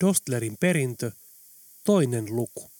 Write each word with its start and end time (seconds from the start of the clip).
Dostlerin 0.00 0.56
perintö, 0.60 1.10
toinen 1.84 2.26
luku. 2.28 2.70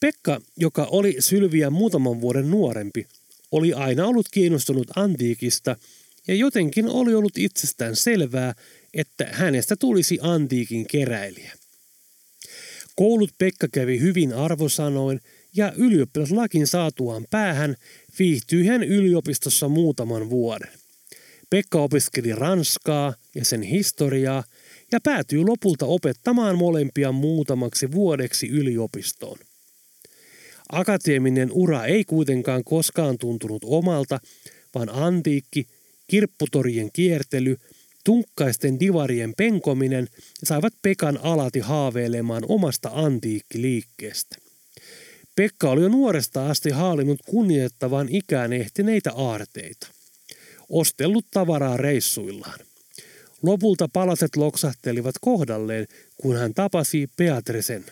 Pekka, 0.00 0.40
joka 0.56 0.84
oli 0.84 1.16
Sylviä 1.18 1.70
muutaman 1.70 2.20
vuoden 2.20 2.50
nuorempi, 2.50 3.06
oli 3.52 3.72
aina 3.72 4.06
ollut 4.06 4.28
kiinnostunut 4.30 4.88
antiikista 4.96 5.76
ja 6.28 6.34
jotenkin 6.34 6.88
oli 6.88 7.14
ollut 7.14 7.38
itsestään 7.38 7.96
selvää, 7.96 8.54
että 8.94 9.28
hänestä 9.32 9.76
tulisi 9.76 10.18
antiikin 10.22 10.86
keräilijä. 10.86 11.52
Koulut 12.96 13.30
Pekka 13.38 13.68
kävi 13.72 14.00
hyvin 14.00 14.32
arvosanoin 14.32 15.20
ja 15.54 15.72
ylioppilaslakin 15.76 16.66
saatuaan 16.66 17.26
päähän 17.30 17.76
viihtyi 18.18 18.66
hän 18.66 18.82
yliopistossa 18.82 19.68
muutaman 19.68 20.30
vuoden. 20.30 20.70
Pekka 21.50 21.82
opiskeli 21.82 22.32
ranskaa 22.32 23.14
ja 23.34 23.44
sen 23.44 23.62
historiaa 23.62 24.44
ja 24.92 24.98
päätyi 25.04 25.44
lopulta 25.44 25.86
opettamaan 25.86 26.58
molempia 26.58 27.12
muutamaksi 27.12 27.92
vuodeksi 27.92 28.48
yliopistoon. 28.48 29.38
Akateeminen 30.72 31.48
ura 31.52 31.84
ei 31.84 32.04
kuitenkaan 32.04 32.64
koskaan 32.64 33.18
tuntunut 33.18 33.62
omalta, 33.64 34.20
vaan 34.74 34.88
antiikki, 34.88 35.66
kirpputorien 36.06 36.90
kiertely, 36.92 37.56
tunkkaisten 38.04 38.80
divarien 38.80 39.34
penkominen 39.36 40.08
saivat 40.44 40.72
Pekan 40.82 41.18
alati 41.22 41.60
haaveilemaan 41.60 42.42
omasta 42.48 42.90
antiikkiliikkeestä. 42.92 44.36
Pekka 45.36 45.70
oli 45.70 45.82
jo 45.82 45.88
nuoresta 45.88 46.50
asti 46.50 46.70
haalinut 46.70 47.18
kunnioittavan 47.26 48.08
ikään 48.10 48.52
ehtineitä 48.52 49.12
aarteita. 49.12 49.86
Ostellut 50.68 51.26
tavaraa 51.30 51.76
reissuillaan. 51.76 52.69
Lopulta 53.42 53.88
palaset 53.92 54.36
loksahtelivat 54.36 55.14
kohdalleen, 55.20 55.86
kun 56.16 56.36
hän 56.36 56.54
tapasi 56.54 57.08
Beatrisen. 57.16 57.84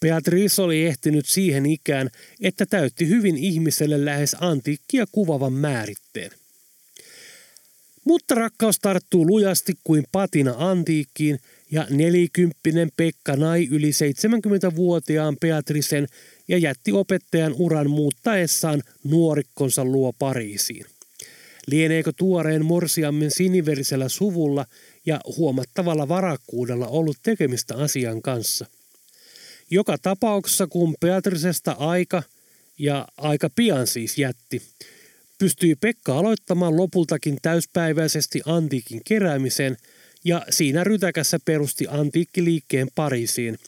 Beatrice 0.00 0.62
oli 0.62 0.86
ehtinyt 0.86 1.26
siihen 1.26 1.66
ikään, 1.66 2.10
että 2.40 2.66
täytti 2.66 3.08
hyvin 3.08 3.36
ihmiselle 3.36 4.04
lähes 4.04 4.36
antiikkia 4.40 5.04
kuvavan 5.12 5.52
määritteen. 5.52 6.30
Mutta 8.04 8.34
rakkaus 8.34 8.78
tarttuu 8.78 9.26
lujasti 9.26 9.74
kuin 9.84 10.04
patina 10.12 10.54
antiikkiin 10.58 11.38
ja 11.70 11.86
nelikymppinen 11.90 12.90
Pekka 12.96 13.36
nai 13.36 13.68
yli 13.70 13.90
70-vuotiaan 13.90 15.36
Beatrisen 15.40 16.06
ja 16.48 16.58
jätti 16.58 16.92
opettajan 16.92 17.54
uran 17.58 17.90
muuttaessaan 17.90 18.82
nuorikkonsa 19.04 19.84
luo 19.84 20.12
Pariisiin. 20.12 20.86
Lieneekö 21.66 22.12
tuoreen 22.16 22.64
morsiammen 22.64 23.30
siniverisellä 23.30 24.08
suvulla 24.08 24.66
ja 25.06 25.20
huomattavalla 25.36 26.08
varakkuudella 26.08 26.86
ollut 26.86 27.16
tekemistä 27.22 27.76
asian 27.76 28.22
kanssa? 28.22 28.66
Joka 29.70 29.98
tapauksessa, 29.98 30.66
kun 30.66 30.94
Beatrisesta 31.00 31.72
aika, 31.72 32.22
ja 32.78 33.08
aika 33.16 33.50
pian 33.50 33.86
siis 33.86 34.18
jätti, 34.18 34.62
pystyi 35.38 35.74
Pekka 35.74 36.18
aloittamaan 36.18 36.76
lopultakin 36.76 37.38
täyspäiväisesti 37.42 38.40
antiikin 38.46 39.00
keräämisen 39.04 39.76
ja 40.24 40.46
siinä 40.50 40.84
rytäkässä 40.84 41.38
perusti 41.44 41.86
antiikkiliikkeen 41.88 42.88
Pariisiin, 42.94 43.58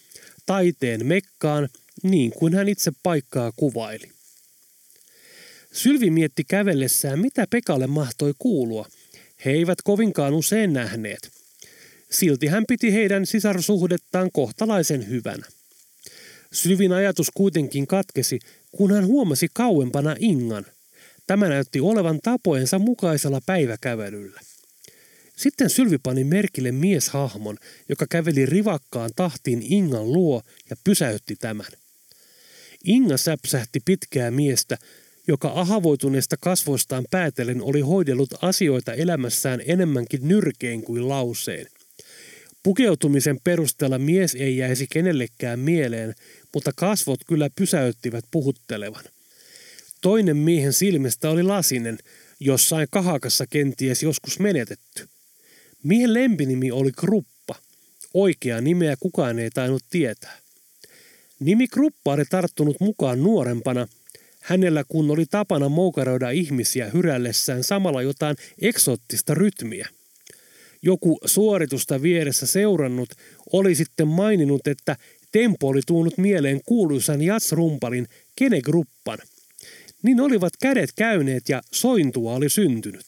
taiteen 0.46 1.06
Mekkaan, 1.06 1.68
niin 2.02 2.30
kuin 2.30 2.54
hän 2.54 2.68
itse 2.68 2.92
paikkaa 3.02 3.52
kuvaili. 3.56 4.13
Sylvi 5.74 6.10
mietti 6.10 6.44
kävellessään, 6.44 7.18
mitä 7.18 7.46
Pekalle 7.50 7.86
mahtoi 7.86 8.34
kuulua. 8.38 8.88
He 9.44 9.50
eivät 9.50 9.78
kovinkaan 9.84 10.34
usein 10.34 10.72
nähneet. 10.72 11.30
Silti 12.10 12.46
hän 12.46 12.64
piti 12.68 12.92
heidän 12.92 13.26
sisarsuhdettaan 13.26 14.30
kohtalaisen 14.32 15.08
hyvänä. 15.08 15.46
Sylvin 16.52 16.92
ajatus 16.92 17.30
kuitenkin 17.34 17.86
katkesi, 17.86 18.38
kun 18.72 18.92
hän 18.92 19.06
huomasi 19.06 19.48
kauempana 19.52 20.16
Ingan. 20.18 20.66
Tämä 21.26 21.48
näytti 21.48 21.80
olevan 21.80 22.18
tapojensa 22.22 22.78
mukaisella 22.78 23.40
päiväkävelyllä. 23.46 24.40
Sitten 25.36 25.70
Sylvi 25.70 25.98
pani 25.98 26.24
merkille 26.24 26.72
mieshahmon, 26.72 27.56
joka 27.88 28.06
käveli 28.10 28.46
rivakkaan 28.46 29.10
tahtiin 29.16 29.62
Ingan 29.62 30.12
luo 30.12 30.42
ja 30.70 30.76
pysäytti 30.84 31.36
tämän. 31.36 31.72
Inga 32.84 33.16
säpsähti 33.16 33.80
pitkää 33.84 34.30
miestä, 34.30 34.78
joka 35.28 35.52
ahavoituneesta 35.54 36.36
kasvoistaan 36.40 37.04
päätellen 37.10 37.62
oli 37.62 37.80
hoidellut 37.80 38.34
asioita 38.42 38.92
elämässään 38.92 39.62
enemmänkin 39.66 40.28
nyrkein 40.28 40.82
kuin 40.82 41.08
lauseen. 41.08 41.66
Pukeutumisen 42.62 43.38
perusteella 43.44 43.98
mies 43.98 44.34
ei 44.34 44.56
jäisi 44.56 44.86
kenellekään 44.90 45.58
mieleen, 45.58 46.14
mutta 46.54 46.70
kasvot 46.76 47.20
kyllä 47.26 47.50
pysäyttivät 47.56 48.24
puhuttelevan. 48.30 49.04
Toinen 50.00 50.36
miehen 50.36 50.72
silmistä 50.72 51.30
oli 51.30 51.42
lasinen, 51.42 51.98
jossain 52.40 52.88
kahakassa 52.90 53.46
kenties 53.46 54.02
joskus 54.02 54.38
menetetty. 54.38 55.08
Miehen 55.82 56.14
lempinimi 56.14 56.70
oli 56.70 56.92
Kruppa. 56.92 57.54
Oikea 58.14 58.60
nimeä 58.60 58.96
kukaan 59.00 59.38
ei 59.38 59.50
tainnut 59.50 59.82
tietää. 59.90 60.38
Nimi 61.40 61.68
Kruppa 61.68 62.12
oli 62.12 62.24
tarttunut 62.24 62.76
mukaan 62.80 63.22
nuorempana, 63.22 63.88
hänellä 64.44 64.84
kun 64.88 65.10
oli 65.10 65.26
tapana 65.26 65.68
moukaroida 65.68 66.30
ihmisiä 66.30 66.90
hyrällessään 66.94 67.64
samalla 67.64 68.02
jotain 68.02 68.36
eksoottista 68.60 69.34
rytmiä. 69.34 69.88
Joku 70.82 71.18
suoritusta 71.24 72.02
vieressä 72.02 72.46
seurannut 72.46 73.08
oli 73.52 73.74
sitten 73.74 74.08
maininnut, 74.08 74.66
että 74.66 74.96
tempo 75.32 75.68
oli 75.68 75.80
tuunut 75.86 76.18
mieleen 76.18 76.60
kuuluisan 76.66 77.22
jatsrumpalin 77.22 78.06
Kenegruppan. 78.36 79.18
Niin 80.02 80.20
olivat 80.20 80.52
kädet 80.62 80.90
käyneet 80.96 81.48
ja 81.48 81.62
sointua 81.72 82.34
oli 82.34 82.48
syntynyt. 82.48 83.06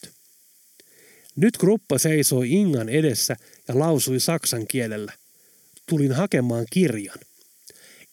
Nyt 1.35 1.57
gruppa 1.57 1.97
seisoi 1.97 2.51
Ingan 2.51 2.89
edessä 2.89 3.35
ja 3.67 3.79
lausui 3.79 4.19
saksan 4.19 4.67
kielellä. 4.67 5.13
Tulin 5.89 6.11
hakemaan 6.11 6.65
kirjan. 6.69 7.19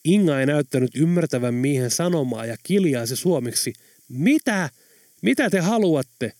Inga 0.04 0.40
ei 0.40 0.46
näyttänyt 0.46 0.90
ymmärtävän 0.96 1.54
miehen 1.54 1.90
sanomaa 1.90 2.46
ja 2.46 2.56
kiljaisi 2.62 3.16
suomeksi. 3.16 3.72
Mitä? 4.08 4.70
Mitä 5.22 5.50
te 5.50 5.60
haluatte? 5.60 6.32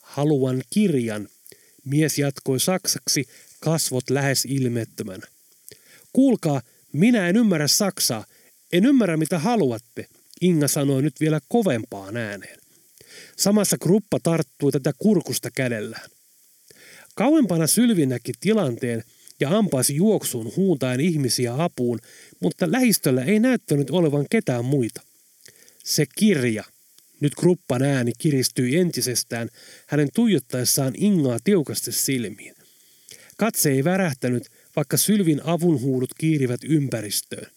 Haluan 0.00 0.62
kirjan. 0.70 1.28
Mies 1.84 2.18
jatkoi 2.18 2.60
saksaksi, 2.60 3.28
kasvot 3.60 4.10
lähes 4.10 4.44
ilmeettömän. 4.44 5.20
Kuulkaa, 6.12 6.62
minä 6.92 7.28
en 7.28 7.36
ymmärrä 7.36 7.68
saksaa. 7.68 8.24
En 8.72 8.86
ymmärrä 8.86 9.16
mitä 9.16 9.38
haluatte, 9.38 10.06
Inga 10.40 10.68
sanoi 10.68 11.02
nyt 11.02 11.20
vielä 11.20 11.40
kovempaan 11.48 12.16
ääneen. 12.16 12.58
Samassa 13.36 13.78
gruppa 13.78 14.18
tarttui 14.22 14.72
tätä 14.72 14.92
kurkusta 14.98 15.50
kädellään. 15.50 16.10
Kauempana 17.14 17.66
Sylvi 17.66 18.06
näki 18.06 18.32
tilanteen 18.40 19.04
ja 19.40 19.58
ampasi 19.58 19.96
juoksuun 19.96 20.52
huuntaen 20.56 21.00
ihmisiä 21.00 21.54
apuun, 21.64 21.98
mutta 22.40 22.72
lähistöllä 22.72 23.24
ei 23.24 23.40
näyttänyt 23.40 23.90
olevan 23.90 24.26
ketään 24.30 24.64
muita. 24.64 25.00
Se 25.84 26.06
kirja. 26.18 26.64
Nyt 27.20 27.34
gruppan 27.34 27.82
ääni 27.82 28.12
kiristyi 28.18 28.76
entisestään 28.76 29.48
hänen 29.86 30.08
tuijottaessaan 30.14 30.92
Ingaa 30.96 31.38
tiukasti 31.44 31.92
silmiin. 31.92 32.54
Katse 33.36 33.70
ei 33.70 33.84
värähtänyt, 33.84 34.50
vaikka 34.76 34.96
Sylvin 34.96 35.40
avunhuudut 35.44 36.10
kiirivät 36.18 36.60
ympäristöön. 36.64 37.50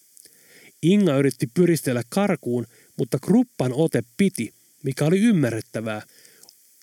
Inga 0.81 1.17
yritti 1.17 1.47
pyristellä 1.53 2.03
karkuun, 2.09 2.67
mutta 2.97 3.17
gruppan 3.21 3.73
ote 3.73 4.03
piti, 4.17 4.53
mikä 4.83 5.05
oli 5.05 5.19
ymmärrettävää. 5.19 6.01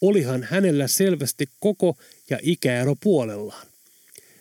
Olihan 0.01 0.43
hänellä 0.43 0.89
selvästi 0.89 1.49
koko 1.61 1.97
ja 2.31 2.39
ikäero 2.43 2.95
puolellaan. 3.03 3.67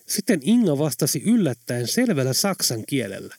Sitten 0.08 0.40
Inga 0.44 0.78
vastasi 0.78 1.22
yllättäen 1.26 1.88
selvällä 1.88 2.34
saksan 2.34 2.84
kielellä. 2.88 3.36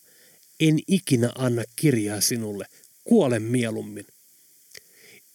En 0.60 0.78
ikinä 0.86 1.32
anna 1.34 1.62
kirjaa 1.76 2.20
sinulle, 2.20 2.66
kuolen 3.04 3.42
mieluummin. 3.42 4.06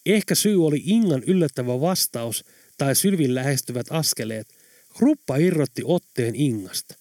Ehkä 0.06 0.34
syy 0.34 0.66
oli 0.66 0.82
Ingan 0.84 1.22
yllättävä 1.22 1.80
vastaus 1.80 2.44
tai 2.78 2.96
Sylvin 2.96 3.34
lähestyvät 3.34 3.86
askeleet. 3.90 4.48
Gruppa 4.94 5.36
irrotti 5.36 5.82
otteen 5.84 6.34
Ingasta. 6.34 6.94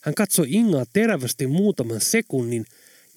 Hän 0.00 0.14
katsoi 0.14 0.46
Ingaa 0.50 0.84
terävästi 0.92 1.46
muutaman 1.46 2.00
sekunnin 2.00 2.66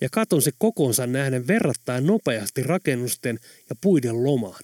ja 0.01 0.09
katonsi 0.11 0.51
kokonsa 0.57 1.07
nähden 1.07 1.47
verrattain 1.47 2.07
nopeasti 2.07 2.63
rakennusten 2.63 3.39
ja 3.69 3.75
puiden 3.81 4.23
lomaan. 4.23 4.63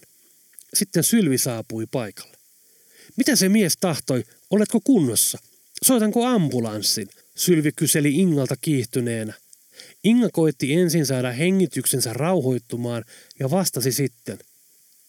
Sitten 0.73 1.03
Sylvi 1.03 1.37
saapui 1.37 1.85
paikalle. 1.91 2.37
Mitä 3.17 3.35
se 3.35 3.49
mies 3.49 3.77
tahtoi? 3.77 4.23
Oletko 4.49 4.79
kunnossa? 4.83 5.39
Soitanko 5.83 6.25
ambulanssin? 6.25 7.07
Sylvi 7.35 7.71
kyseli 7.71 8.15
Ingalta 8.15 8.55
kiihtyneenä. 8.61 9.33
Inga 10.03 10.29
koitti 10.29 10.73
ensin 10.73 11.05
saada 11.05 11.31
hengityksensä 11.31 12.13
rauhoittumaan 12.13 13.05
ja 13.39 13.51
vastasi 13.51 13.91
sitten. 13.91 14.39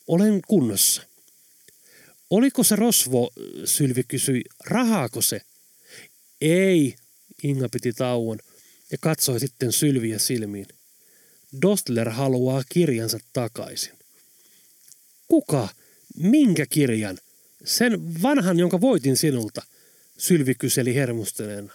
Olen 0.06 0.40
kunnossa. 0.48 1.02
Oliko 2.30 2.64
se 2.64 2.76
rosvo, 2.76 3.30
Sylvi 3.64 4.02
kysyi, 4.08 4.42
rahaako 4.66 5.22
se? 5.22 5.40
Ei, 6.40 6.94
Inga 7.42 7.68
piti 7.68 7.92
tauon 7.92 8.38
ja 8.92 8.98
katsoi 9.00 9.40
sitten 9.40 9.72
Sylviä 9.72 10.18
silmiin. 10.18 10.66
Dostler 11.62 12.10
haluaa 12.10 12.62
kirjansa 12.68 13.18
takaisin. 13.32 13.92
Kuka? 15.28 15.68
Minkä 16.16 16.66
kirjan? 16.66 17.18
Sen 17.64 18.22
vanhan, 18.22 18.58
jonka 18.58 18.80
voitin 18.80 19.16
sinulta, 19.16 19.62
Sylvi 20.18 20.54
kyseli 20.54 20.94
hermostuneena. 20.94 21.72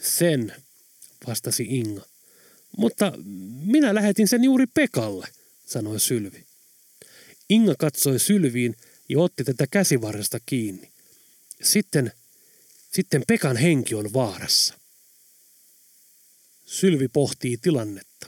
Sen, 0.00 0.54
vastasi 1.26 1.66
Inga. 1.68 2.06
Mutta 2.76 3.12
minä 3.64 3.94
lähetin 3.94 4.28
sen 4.28 4.44
juuri 4.44 4.66
Pekalle, 4.66 5.28
sanoi 5.66 6.00
Sylvi. 6.00 6.44
Inga 7.48 7.74
katsoi 7.78 8.18
Sylviin 8.18 8.76
ja 9.08 9.20
otti 9.20 9.44
tätä 9.44 9.66
käsivarresta 9.66 10.40
kiinni. 10.46 10.90
Sitten, 11.62 12.12
sitten 12.92 13.22
Pekan 13.26 13.56
henki 13.56 13.94
on 13.94 14.12
vaarassa. 14.12 14.74
Sylvi 16.64 17.08
pohtii 17.08 17.56
tilannetta. 17.56 18.26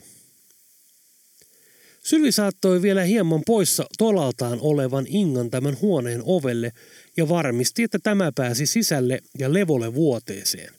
Sylvi 2.03 2.31
saattoi 2.31 2.81
vielä 2.81 3.03
hieman 3.03 3.41
poissa 3.45 3.85
tolaltaan 3.97 4.59
olevan 4.61 5.05
Ingan 5.07 5.49
tämän 5.49 5.77
huoneen 5.81 6.21
ovelle 6.25 6.71
ja 7.19 7.29
varmisti, 7.29 7.83
että 7.83 7.99
tämä 8.03 8.31
pääsi 8.35 8.65
sisälle 8.65 9.19
ja 9.39 9.53
levolle 9.53 9.93
vuoteeseen. 9.93 10.73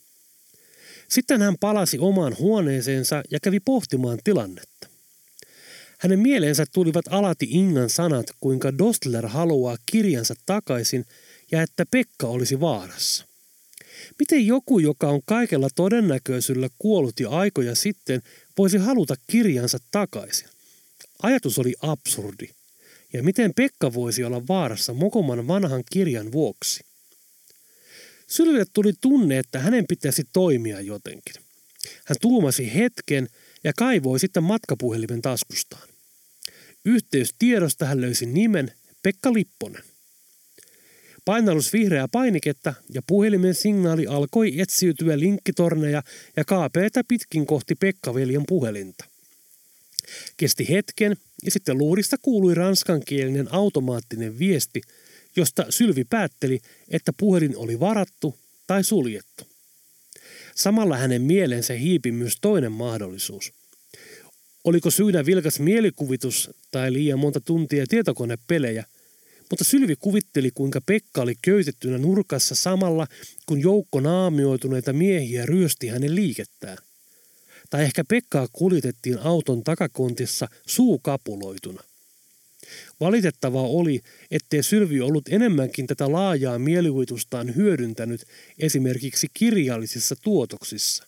Sitten 1.08 1.42
hän 1.42 1.54
palasi 1.60 1.98
omaan 1.98 2.36
huoneeseensa 2.38 3.22
ja 3.30 3.40
kävi 3.40 3.60
pohtimaan 3.60 4.18
tilannetta. 4.24 4.88
Hänen 5.98 6.18
mieleensä 6.18 6.64
tulivat 6.72 7.04
alati 7.10 7.46
Ingan 7.50 7.90
sanat, 7.90 8.26
kuinka 8.40 8.78
Dostler 8.78 9.26
haluaa 9.26 9.76
kirjansa 9.86 10.34
takaisin 10.46 11.04
ja 11.52 11.62
että 11.62 11.84
Pekka 11.90 12.26
olisi 12.26 12.60
vaarassa. 12.60 13.26
Miten 14.18 14.46
joku, 14.46 14.78
joka 14.78 15.08
on 15.08 15.20
kaikella 15.24 15.68
todennäköisyydellä 15.74 16.68
kuollut 16.78 17.20
jo 17.20 17.30
aikoja 17.30 17.74
sitten, 17.74 18.22
voisi 18.58 18.78
haluta 18.78 19.14
kirjansa 19.26 19.78
takaisin? 19.90 20.48
Ajatus 21.22 21.58
oli 21.58 21.74
absurdi. 21.82 22.48
Ja 23.12 23.22
miten 23.22 23.54
Pekka 23.54 23.92
voisi 23.92 24.24
olla 24.24 24.46
vaarassa 24.48 24.94
Mokoman 24.94 25.46
vanhan 25.46 25.84
kirjan 25.92 26.32
vuoksi? 26.32 26.84
Sylville 28.26 28.64
tuli 28.72 28.92
tunne, 29.00 29.38
että 29.38 29.58
hänen 29.58 29.84
pitäisi 29.88 30.24
toimia 30.32 30.80
jotenkin. 30.80 31.34
Hän 32.04 32.16
tuumasi 32.20 32.74
hetken 32.74 33.28
ja 33.64 33.72
kaivoi 33.72 34.20
sitten 34.20 34.42
matkapuhelimen 34.42 35.22
taskustaan. 35.22 35.88
Yhteystiedosta 36.84 37.84
hän 37.84 38.00
löysi 38.00 38.26
nimen 38.26 38.72
Pekka 39.02 39.32
Lipponen. 39.32 39.82
Painallus 41.24 41.72
vihreää 41.72 42.08
painiketta 42.08 42.74
ja 42.94 43.02
puhelimen 43.06 43.54
signaali 43.54 44.06
alkoi 44.06 44.60
etsiytyä 44.60 45.18
linkkitorneja 45.18 46.02
ja 46.36 46.44
kaapeita 46.44 47.04
pitkin 47.08 47.46
kohti 47.46 47.74
Pekka-veljen 47.74 48.44
puhelinta. 48.48 49.04
Kesti 50.36 50.68
hetken 50.68 51.16
ja 51.44 51.50
sitten 51.50 51.78
luurista 51.78 52.16
kuului 52.22 52.54
ranskankielinen 52.54 53.54
automaattinen 53.54 54.38
viesti, 54.38 54.80
josta 55.36 55.66
Sylvi 55.68 56.04
päätteli, 56.04 56.60
että 56.88 57.12
puhelin 57.18 57.56
oli 57.56 57.80
varattu 57.80 58.38
tai 58.66 58.84
suljettu. 58.84 59.44
Samalla 60.54 60.96
hänen 60.96 61.22
mielensä 61.22 61.74
hiipi 61.74 62.12
myös 62.12 62.34
toinen 62.40 62.72
mahdollisuus. 62.72 63.52
Oliko 64.64 64.90
syynä 64.90 65.26
vilkas 65.26 65.60
mielikuvitus 65.60 66.50
tai 66.70 66.92
liian 66.92 67.18
monta 67.18 67.40
tuntia 67.40 67.86
tietokonepelejä, 67.86 68.84
mutta 69.50 69.64
Sylvi 69.64 69.96
kuvitteli, 69.96 70.50
kuinka 70.50 70.80
Pekka 70.80 71.22
oli 71.22 71.34
köytettynä 71.42 71.98
nurkassa 71.98 72.54
samalla, 72.54 73.06
kun 73.46 73.60
joukko 73.60 74.00
naamioituneita 74.00 74.92
miehiä 74.92 75.46
ryösti 75.46 75.88
hänen 75.88 76.14
liikettään. 76.14 76.78
Tai 77.70 77.82
ehkä 77.82 78.04
Pekkaa 78.04 78.48
kuljetettiin 78.52 79.18
auton 79.18 79.64
takakontissa 79.64 80.48
suukapuloituna. 80.66 81.82
Valitettavaa 83.00 83.66
oli, 83.66 84.00
ettei 84.30 84.62
Sylvi 84.62 85.00
ollut 85.00 85.28
enemmänkin 85.28 85.86
tätä 85.86 86.12
laajaa 86.12 86.58
mielikuvitustaan 86.58 87.54
hyödyntänyt 87.56 88.26
esimerkiksi 88.58 89.26
kirjallisissa 89.34 90.16
tuotoksissa. 90.16 91.04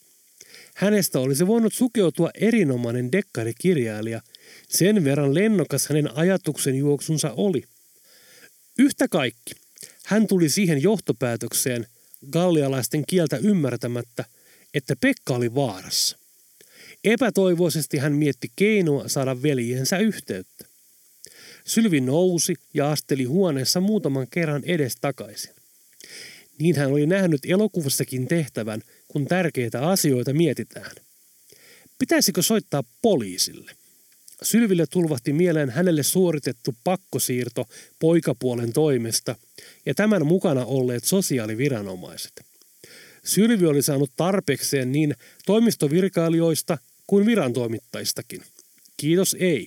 Hänestä 0.75 1.19
olisi 1.19 1.47
voinut 1.47 1.75
sukeutua 1.75 2.31
erinomainen 2.35 3.13
dekkarikirjailija, 3.13 4.21
sen 4.69 5.05
verran 5.05 5.35
lennokas 5.35 5.87
hänen 5.89 6.17
ajatuksen 6.17 6.75
juoksunsa 6.75 7.33
oli. 7.33 7.65
Yhtä 8.79 9.09
kaikki, 9.09 9.55
hän 10.07 10.27
tuli 10.27 10.49
siihen 10.49 10.83
johtopäätökseen, 10.83 11.87
gallialaisten 12.31 13.05
kieltä 13.07 13.37
ymmärtämättä, 13.37 14.25
että 14.75 14.97
Pekka 15.01 15.35
oli 15.35 15.55
vaarassa. 15.55 16.22
Epätoivoisesti 17.05 17.99
hän 17.99 18.13
mietti 18.13 18.53
keinoa 18.57 19.09
saada 19.09 19.43
veljensä 19.43 19.99
yhteyttä. 19.99 20.65
Sylvi 21.65 22.01
nousi 22.01 22.55
ja 22.75 22.91
asteli 22.91 23.25
huoneessa 23.25 23.81
muutaman 23.81 24.27
kerran 24.31 24.63
edes 24.65 24.97
takaisin. 25.01 25.55
Niin 26.59 26.77
hän 26.77 26.91
oli 26.91 27.07
nähnyt 27.07 27.41
elokuvassakin 27.47 28.29
tehtävän, 28.29 28.83
kun 29.09 29.27
tärkeitä 29.27 29.89
asioita 29.89 30.33
mietitään. 30.33 30.97
Pitäisikö 31.99 32.43
soittaa 32.43 32.85
poliisille? 33.03 33.73
Sylville 34.43 34.87
tulvahti 34.87 35.33
mieleen 35.33 35.71
hänelle 35.71 36.03
suoritettu 36.03 36.75
pakkosiirto 36.85 37.65
poikapuolen 37.99 38.73
toimesta 38.73 39.37
ja 39.87 39.95
tämän 39.95 40.27
mukana 40.27 40.65
olleet 40.65 41.05
sosiaaliviranomaiset. 41.05 42.33
Sylvi 43.25 43.67
oli 43.67 43.83
saanut 43.83 44.11
tarpeekseen 44.17 44.93
niin 44.93 45.15
toimistovirkailijoista 45.47 46.79
kuin 47.07 47.27
virantoimittajistakin. 47.27 48.43
Kiitos 48.97 49.37
ei. 49.41 49.67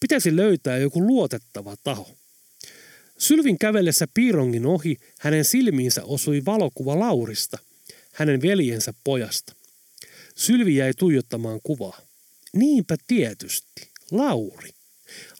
Pitäisi 0.00 0.36
löytää 0.36 0.78
joku 0.78 1.06
luotettava 1.06 1.76
taho. 1.84 2.16
Sylvin 3.18 3.58
kävellessä 3.58 4.06
piirongin 4.14 4.66
ohi 4.66 4.96
hänen 5.20 5.44
silmiinsä 5.44 6.04
osui 6.04 6.42
valokuva 6.44 6.98
Laurista, 6.98 7.58
hänen 8.12 8.42
veljensä 8.42 8.94
pojasta. 9.04 9.52
Sylvi 10.34 10.76
jäi 10.76 10.92
tuijottamaan 10.98 11.60
kuvaa. 11.62 12.00
Niinpä 12.52 12.96
tietysti, 13.06 13.88
Lauri. 14.10 14.70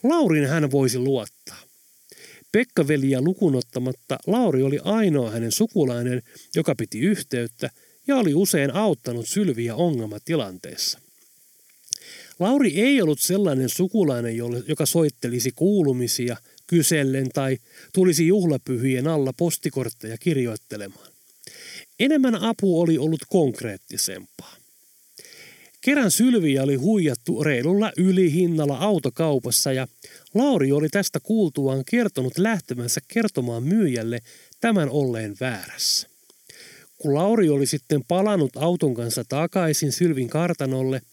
Laurin 0.03 0.47
hän 0.47 0.71
voisi 0.71 0.99
luottaa. 0.99 1.61
Pekka-veliä 2.51 3.21
lukunottamatta 3.21 4.17
Lauri 4.27 4.63
oli 4.63 4.79
ainoa 4.83 5.31
hänen 5.31 5.51
sukulainen, 5.51 6.21
joka 6.55 6.75
piti 6.75 6.99
yhteyttä 6.99 7.69
ja 8.07 8.15
oli 8.15 8.33
usein 8.33 8.71
auttanut 8.71 9.29
Sylviä 9.29 9.75
ongelmatilanteessa. 9.75 10.99
Lauri 12.39 12.81
ei 12.81 13.01
ollut 13.01 13.19
sellainen 13.19 13.69
sukulainen, 13.69 14.35
joka 14.67 14.85
soittelisi 14.85 15.51
kuulumisia 15.51 16.37
kysellen 16.67 17.29
tai 17.29 17.57
tulisi 17.93 18.27
juhlapyhien 18.27 19.07
alla 19.07 19.33
postikortteja 19.37 20.17
kirjoittelemaan. 20.17 21.07
Enemmän 21.99 22.35
apu 22.35 22.81
oli 22.81 22.97
ollut 22.97 23.21
konkreettisempaa. 23.29 24.55
Kerran 25.81 26.11
Sylviä 26.11 26.63
oli 26.63 26.75
huijattu 26.75 27.43
reilulla 27.43 27.91
ylihinnalla 27.97 28.77
autokaupassa 28.77 29.71
ja 29.73 29.87
Lauri 30.33 30.71
oli 30.71 30.89
tästä 30.89 31.19
kuultuaan 31.19 31.83
kertonut 31.85 32.37
lähtemänsä 32.37 33.01
kertomaan 33.07 33.63
myyjälle 33.63 34.19
tämän 34.61 34.89
olleen 34.89 35.35
väärässä. 35.39 36.07
Kun 36.97 37.13
Lauri 37.13 37.49
oli 37.49 37.65
sitten 37.65 38.03
palannut 38.07 38.57
auton 38.57 38.93
kanssa 38.93 39.23
takaisin 39.29 39.91
Sylvin 39.91 40.29
kartanolle– 40.29 41.01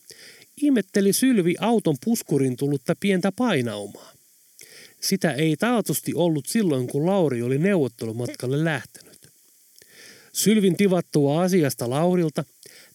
ihmetteli 0.56 1.12
Sylvi 1.12 1.54
auton 1.60 1.96
puskurin 2.04 2.56
tullutta 2.56 2.94
pientä 3.00 3.32
painaumaa. 3.32 4.12
Sitä 5.00 5.32
ei 5.32 5.56
taatusti 5.56 6.14
ollut 6.14 6.46
silloin, 6.46 6.86
kun 6.86 7.06
Lauri 7.06 7.42
oli 7.42 7.58
neuvottelumatkalle 7.58 8.64
lähtenyt. 8.64 9.28
Sylvin 10.32 10.76
tivattua 10.76 11.42
asiasta 11.42 11.90
Laurilta 11.90 12.44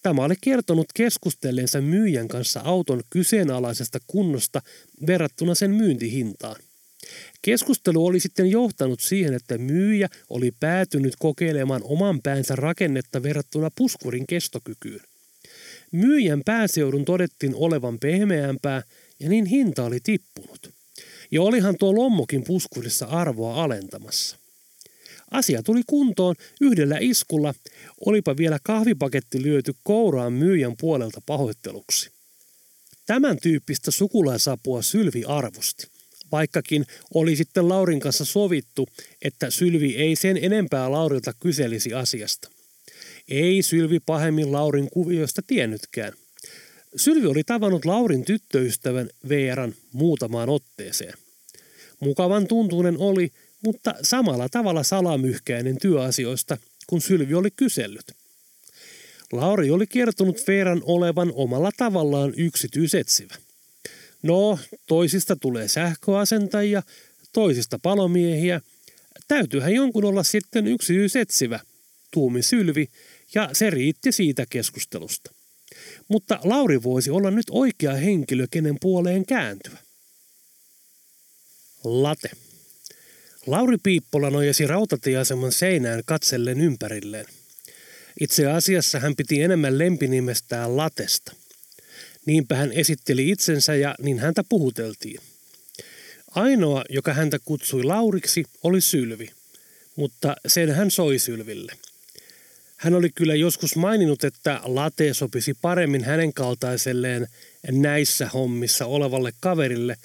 tämä 0.01 0.23
oli 0.23 0.35
kertonut 0.41 0.85
keskustelleensa 0.95 1.81
myyjän 1.81 2.27
kanssa 2.27 2.61
auton 2.63 3.01
kyseenalaisesta 3.09 3.99
kunnosta 4.07 4.61
verrattuna 5.07 5.55
sen 5.55 5.71
myyntihintaan. 5.71 6.55
Keskustelu 7.41 8.05
oli 8.05 8.19
sitten 8.19 8.51
johtanut 8.51 8.99
siihen, 8.99 9.33
että 9.33 9.57
myyjä 9.57 10.07
oli 10.29 10.51
päätynyt 10.59 11.13
kokeilemaan 11.19 11.81
oman 11.83 12.21
päänsä 12.21 12.55
rakennetta 12.55 13.23
verrattuna 13.23 13.69
puskurin 13.75 14.27
kestokykyyn. 14.27 15.01
Myyjän 15.97 16.41
pääseudun 16.45 17.05
todettiin 17.05 17.55
olevan 17.55 17.99
pehmeämpää 17.99 18.83
ja 19.19 19.29
niin 19.29 19.45
hinta 19.45 19.83
oli 19.83 19.99
tippunut. 20.03 20.73
Ja 21.31 21.41
olihan 21.41 21.75
tuo 21.77 21.95
lommokin 21.95 22.43
puskurissa 22.43 23.05
arvoa 23.05 23.63
alentamassa. 23.63 24.37
Asia 25.31 25.63
tuli 25.63 25.81
kuntoon 25.87 26.35
yhdellä 26.61 26.97
iskulla, 26.99 27.53
olipa 28.05 28.37
vielä 28.37 28.59
kahvipaketti 28.63 29.41
lyöty 29.41 29.73
kouraan 29.83 30.33
myyjän 30.33 30.73
puolelta 30.79 31.21
pahoitteluksi. 31.25 32.09
Tämän 33.05 33.37
tyyppistä 33.41 33.91
sukulaisapua 33.91 34.81
Sylvi 34.81 35.23
arvosti, 35.27 35.87
vaikkakin 36.31 36.85
oli 37.13 37.35
sitten 37.35 37.69
Laurin 37.69 37.99
kanssa 37.99 38.25
sovittu, 38.25 38.87
että 39.21 39.49
Sylvi 39.49 39.95
ei 39.95 40.15
sen 40.15 40.39
enempää 40.41 40.91
Laurilta 40.91 41.33
kyselisi 41.39 41.93
asiasta. 41.93 42.56
Ei 43.27 43.61
Sylvi 43.61 43.99
pahemmin 43.99 44.51
Laurin 44.51 44.89
kuvioista 44.89 45.41
tiennytkään. 45.47 46.13
Sylvi 46.95 47.27
oli 47.27 47.43
tavannut 47.43 47.85
Laurin 47.85 48.25
tyttöystävän 48.25 49.09
Veeran 49.29 49.75
muutamaan 49.93 50.49
otteeseen. 50.49 51.13
Mukavan 51.99 52.47
tuntuinen 52.47 52.97
oli, 52.97 53.31
mutta 53.65 53.95
samalla 54.01 54.49
tavalla 54.49 54.83
salamyhkäinen 54.83 55.77
työasioista, 55.81 56.57
kun 56.87 57.01
Sylvi 57.01 57.33
oli 57.33 57.51
kysellyt. 57.51 58.11
Lauri 59.31 59.71
oli 59.71 59.87
kertonut 59.87 60.47
Veeran 60.47 60.81
olevan 60.85 61.31
omalla 61.35 61.71
tavallaan 61.77 62.33
yksityisetsivä. 62.37 63.35
No, 64.23 64.59
toisista 64.87 65.35
tulee 65.35 65.67
sähköasentajia, 65.67 66.83
toisista 67.33 67.79
palomiehiä. 67.79 68.61
Täytyyhän 69.27 69.73
jonkun 69.73 70.05
olla 70.05 70.23
sitten 70.23 70.67
yksityisetsivä, 70.67 71.59
tuumi 72.11 72.41
Sylvi, 72.41 72.87
ja 73.35 73.49
se 73.53 73.69
riitti 73.69 74.11
siitä 74.11 74.45
keskustelusta. 74.49 75.31
Mutta 76.07 76.39
Lauri 76.43 76.83
voisi 76.83 77.11
olla 77.11 77.31
nyt 77.31 77.45
oikea 77.51 77.93
henkilö, 77.93 78.47
kenen 78.51 78.77
puoleen 78.81 79.25
kääntyä. 79.25 79.77
Late. 81.83 82.29
Lauri 83.47 83.77
Piippola 83.83 84.29
nojasi 84.29 84.67
rautatieaseman 84.67 85.51
seinään 85.51 86.01
katsellen 86.05 86.61
ympärilleen. 86.61 87.25
Itse 88.19 88.47
asiassa 88.47 88.99
hän 88.99 89.15
piti 89.15 89.41
enemmän 89.41 89.77
lempinimestään 89.77 90.77
Latesta. 90.77 91.35
Niinpä 92.25 92.55
hän 92.55 92.71
esitteli 92.71 93.29
itsensä 93.29 93.75
ja 93.75 93.95
niin 94.01 94.19
häntä 94.19 94.43
puhuteltiin. 94.49 95.19
Ainoa, 96.31 96.83
joka 96.89 97.13
häntä 97.13 97.39
kutsui 97.45 97.83
Lauriksi, 97.83 98.43
oli 98.63 98.81
Sylvi, 98.81 99.29
mutta 99.95 100.35
sen 100.47 100.71
hän 100.71 100.91
soi 100.91 101.19
Sylville. 101.19 101.73
Hän 102.77 102.93
oli 102.93 103.09
kyllä 103.15 103.35
joskus 103.35 103.75
maininnut, 103.75 104.23
että 104.23 104.61
late 104.63 105.13
sopisi 105.13 105.53
paremmin 105.61 106.03
hänen 106.03 106.33
kaltaiselleen 106.33 107.27
näissä 107.71 108.29
hommissa 108.33 108.85
olevalle 108.85 109.31
kaverille, 109.39 109.97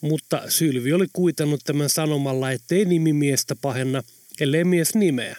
mutta 0.00 0.42
Sylvi 0.48 0.92
oli 0.92 1.06
kuitannut 1.12 1.60
tämän 1.64 1.90
sanomalla, 1.90 2.50
ettei 2.50 2.84
nimimiestä 2.84 3.56
pahenna, 3.56 4.02
ellei 4.40 4.64
mies 4.64 4.94
nimeä. 4.94 5.36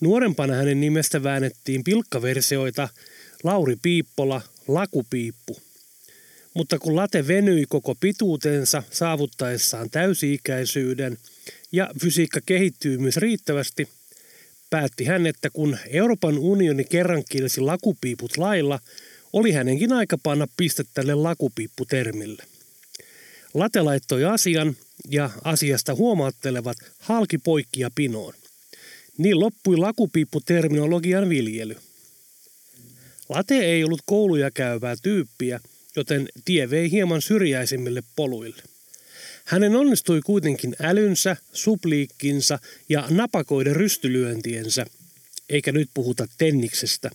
Nuorempana 0.00 0.54
hänen 0.54 0.80
nimestä 0.80 1.22
väännettiin 1.22 1.84
pilkkaversioita 1.84 2.88
Lauri 3.44 3.76
Piippola, 3.82 4.42
Lakupiippu. 4.68 5.60
Mutta 6.54 6.78
kun 6.78 6.96
late 6.96 7.26
venyi 7.26 7.64
koko 7.68 7.94
pituutensa 7.94 8.82
saavuttaessaan 8.90 9.90
täysi-ikäisyyden 9.90 11.18
ja 11.72 11.90
fysiikka 12.00 12.40
kehittyy 12.46 12.98
myös 12.98 13.16
riittävästi, 13.16 13.88
päätti 14.70 15.04
hän, 15.04 15.26
että 15.26 15.50
kun 15.50 15.78
Euroopan 15.88 16.38
unioni 16.38 16.84
kerran 16.84 17.24
kielsi 17.28 17.60
lakupiiput 17.60 18.36
lailla, 18.36 18.80
oli 19.32 19.52
hänenkin 19.52 19.92
aika 19.92 20.18
panna 20.18 20.46
piste 20.56 20.84
tälle 20.94 21.14
lakupiipputermille. 21.14 22.42
Late 23.54 23.82
laittoi 23.82 24.24
asian 24.24 24.76
ja 25.10 25.30
asiasta 25.44 25.94
huomaattelevat 25.94 26.76
halki 26.98 27.38
poikkia 27.38 27.90
pinoon. 27.94 28.34
Niin 29.18 29.40
loppui 29.40 29.76
lakupiipputerminologian 29.76 31.28
viljely. 31.28 31.76
Late 33.28 33.64
ei 33.64 33.84
ollut 33.84 34.02
kouluja 34.06 34.50
käyvää 34.50 34.94
tyyppiä, 35.02 35.60
joten 35.96 36.28
tie 36.44 36.70
vei 36.70 36.90
hieman 36.90 37.22
syrjäisimmille 37.22 38.02
poluille. 38.16 38.62
Hänen 39.46 39.76
onnistui 39.76 40.20
kuitenkin 40.20 40.76
älynsä, 40.82 41.36
supliikkinsa 41.52 42.58
ja 42.88 43.06
napakoiden 43.10 43.76
rystylyöntiensä, 43.76 44.86
eikä 45.48 45.72
nyt 45.72 45.90
puhuta 45.94 46.26
tenniksestä, 46.38 47.10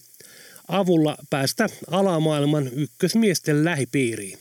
avulla 0.67 1.17
päästä 1.29 1.67
alamaailman 1.87 2.69
ykkösmiesten 2.75 3.65
lähipiiriin. 3.65 4.39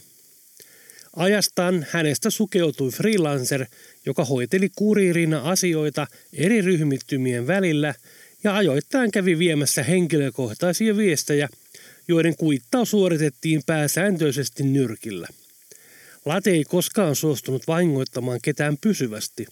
Ajastaan 1.16 1.86
hänestä 1.90 2.30
sukeutui 2.30 2.90
freelancer, 2.90 3.66
joka 4.06 4.24
hoiteli 4.24 4.70
kuriirina 4.76 5.40
asioita 5.40 6.06
eri 6.32 6.60
ryhmittymien 6.60 7.46
välillä 7.46 7.94
ja 8.44 8.56
ajoittain 8.56 9.10
kävi 9.10 9.38
viemässä 9.38 9.82
henkilökohtaisia 9.82 10.96
viestejä, 10.96 11.48
joiden 12.08 12.36
kuittaus 12.36 12.90
suoritettiin 12.90 13.62
pääsääntöisesti 13.66 14.62
nyrkillä. 14.62 15.28
Late 16.24 16.50
ei 16.50 16.64
koskaan 16.64 17.16
suostunut 17.16 17.66
vahingoittamaan 17.66 18.38
ketään 18.42 18.76
pysyvästi. 18.80 19.46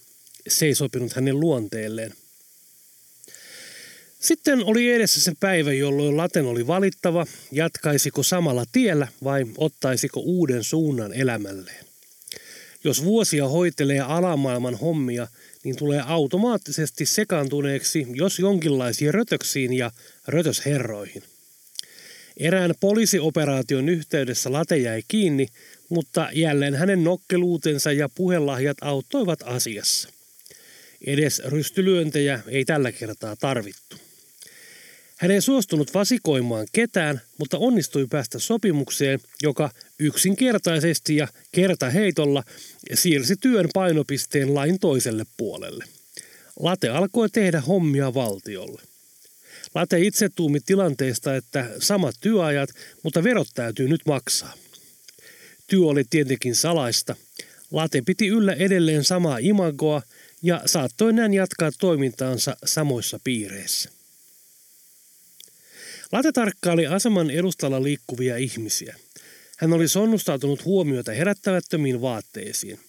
Se 0.47 0.65
ei 0.65 0.75
sopinut 0.75 1.13
hänen 1.13 1.39
luonteelleen. 1.39 2.13
Sitten 4.19 4.65
oli 4.65 4.91
edessä 4.91 5.21
se 5.21 5.31
päivä, 5.39 5.73
jolloin 5.73 6.17
Laten 6.17 6.45
oli 6.45 6.67
valittava, 6.67 7.25
jatkaisiko 7.51 8.23
samalla 8.23 8.63
tiellä 8.71 9.07
vai 9.23 9.45
ottaisiko 9.57 10.19
uuden 10.19 10.63
suunnan 10.63 11.13
elämälleen. 11.13 11.85
Jos 12.83 13.03
vuosia 13.03 13.47
hoitelee 13.47 13.99
alamaailman 13.99 14.75
hommia, 14.75 15.27
niin 15.63 15.75
tulee 15.75 16.01
automaattisesti 16.05 17.05
sekaantuneeksi, 17.05 18.07
jos 18.13 18.39
jonkinlaisiin 18.39 19.13
rötöksiin 19.13 19.73
ja 19.73 19.91
rötösherroihin. 20.27 21.23
Erään 22.39 22.73
poliisioperaation 22.79 23.89
yhteydessä 23.89 24.51
late 24.51 24.77
jäi 24.77 25.03
kiinni, 25.07 25.47
mutta 25.89 26.29
jälleen 26.33 26.75
hänen 26.75 27.03
nokkeluutensa 27.03 27.91
ja 27.91 28.09
puhelahjat 28.09 28.77
auttoivat 28.81 29.39
asiassa. 29.43 30.09
Edes 31.05 31.41
rystylyöntejä 31.45 32.39
ei 32.47 32.65
tällä 32.65 32.91
kertaa 32.91 33.35
tarvittu. 33.35 33.95
Hän 35.17 35.31
ei 35.31 35.41
suostunut 35.41 35.93
vasikoimaan 35.93 36.67
ketään, 36.71 37.21
mutta 37.37 37.57
onnistui 37.57 38.07
päästä 38.07 38.39
sopimukseen, 38.39 39.19
joka 39.43 39.71
yksinkertaisesti 39.99 41.15
ja 41.15 41.27
kertaheitolla 41.51 42.43
siirsi 42.93 43.35
työn 43.35 43.69
painopisteen 43.73 44.55
lain 44.55 44.79
toiselle 44.79 45.25
puolelle. 45.37 45.85
Late 46.59 46.89
alkoi 46.89 47.29
tehdä 47.29 47.61
hommia 47.61 48.13
valtiolle. 48.13 48.88
Late 49.75 49.99
itse 49.99 50.29
tuumi 50.29 50.59
tilanteesta, 50.59 51.35
että 51.35 51.69
samat 51.79 52.15
työajat, 52.21 52.69
mutta 53.03 53.23
verot 53.23 53.47
täytyy 53.53 53.87
nyt 53.87 54.01
maksaa. 54.05 54.53
Työ 55.67 55.85
oli 55.85 56.03
tietenkin 56.09 56.55
salaista. 56.55 57.15
Late 57.71 58.01
piti 58.05 58.27
yllä 58.27 58.53
edelleen 58.53 59.03
samaa 59.03 59.37
imagoa 59.37 60.01
ja 60.41 60.61
saattoi 60.65 61.13
näin 61.13 61.33
jatkaa 61.33 61.71
toimintaansa 61.79 62.57
samoissa 62.65 63.19
piireissä. 63.23 63.89
Late 66.11 66.31
tarkkaili 66.31 66.87
aseman 66.87 67.29
edustalla 67.29 67.83
liikkuvia 67.83 68.37
ihmisiä. 68.37 68.95
Hän 69.57 69.73
oli 69.73 69.87
sonnustautunut 69.87 70.65
huomiota 70.65 71.11
herättävättömiin 71.11 72.01
vaatteisiin. 72.01 72.79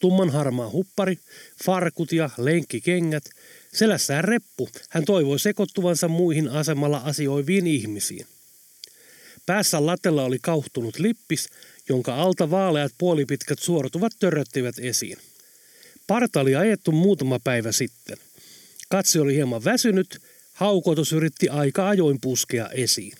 Tumman 0.00 0.30
harmaa 0.30 0.70
huppari, 0.70 1.18
farkut 1.64 2.12
ja 2.12 2.30
lenkkikengät, 2.38 3.24
selässään 3.72 4.24
reppu, 4.24 4.68
hän 4.88 5.04
toivoi 5.04 5.38
sekoittuvansa 5.38 6.08
muihin 6.08 6.48
asemalla 6.48 6.98
asioiviin 6.98 7.66
ihmisiin. 7.66 8.26
Päässä 9.46 9.86
latella 9.86 10.24
oli 10.24 10.38
kauhtunut 10.42 10.98
lippis, 10.98 11.48
jonka 11.88 12.14
alta 12.14 12.50
vaaleat 12.50 12.92
puolipitkät 12.98 13.58
suortuvat 13.58 14.12
törröttivät 14.18 14.78
esiin. 14.78 15.18
Parta 16.06 16.40
oli 16.40 16.56
ajettu 16.56 16.92
muutama 16.92 17.38
päivä 17.38 17.72
sitten. 17.72 18.16
Katse 18.88 19.20
oli 19.20 19.34
hieman 19.34 19.64
väsynyt, 19.64 20.22
haukotus 20.52 21.12
yritti 21.12 21.48
aika 21.48 21.88
ajoin 21.88 22.20
puskea 22.20 22.68
esiin. 22.68 23.12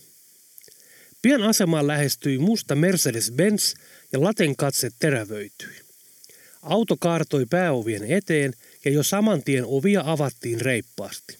Pian 1.23 1.43
asemaan 1.43 1.87
lähestyi 1.87 2.39
musta 2.39 2.75
Mercedes-Benz 2.75 3.75
ja 4.13 4.23
laten 4.23 4.57
katse 4.57 4.91
terävöityi. 4.99 5.89
Auto 6.62 6.97
kaartoi 7.00 7.47
pääovien 7.50 8.12
eteen 8.12 8.52
ja 8.85 8.90
jo 8.90 9.02
saman 9.02 9.43
tien 9.43 9.64
ovia 9.67 10.02
avattiin 10.07 10.61
reippaasti. 10.61 11.38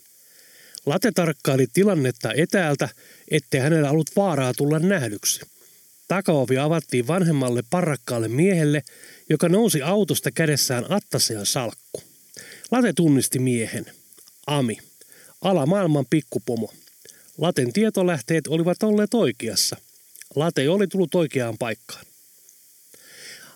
Late 0.87 1.13
tarkkaili 1.13 1.67
tilannetta 1.73 2.33
etäältä, 2.33 2.89
ettei 3.31 3.61
hänellä 3.61 3.91
ollut 3.91 4.17
vaaraa 4.17 4.55
tulla 4.55 4.79
nähdyksi. 4.79 5.41
Takaovi 6.09 6.59
avattiin 6.59 7.07
vanhemmalle 7.07 7.63
parrakkaalle 7.71 8.29
miehelle, 8.29 8.83
joka 9.29 9.49
nousi 9.49 9.83
autosta 9.83 10.31
kädessään 10.31 10.93
attaseen 10.93 11.47
salkku. 11.47 12.03
Late 12.71 12.93
tunnisti 12.93 13.39
miehen. 13.39 13.87
Ami. 14.47 14.79
Alamaailman 15.41 16.07
pikkupomo. 16.11 16.73
Laten 17.39 17.73
tietolähteet 17.73 18.47
olivat 18.47 18.83
olleet 18.83 19.15
oikeassa. 19.15 19.77
Late 20.35 20.69
oli 20.69 20.87
tullut 20.87 21.15
oikeaan 21.15 21.59
paikkaan. 21.59 22.10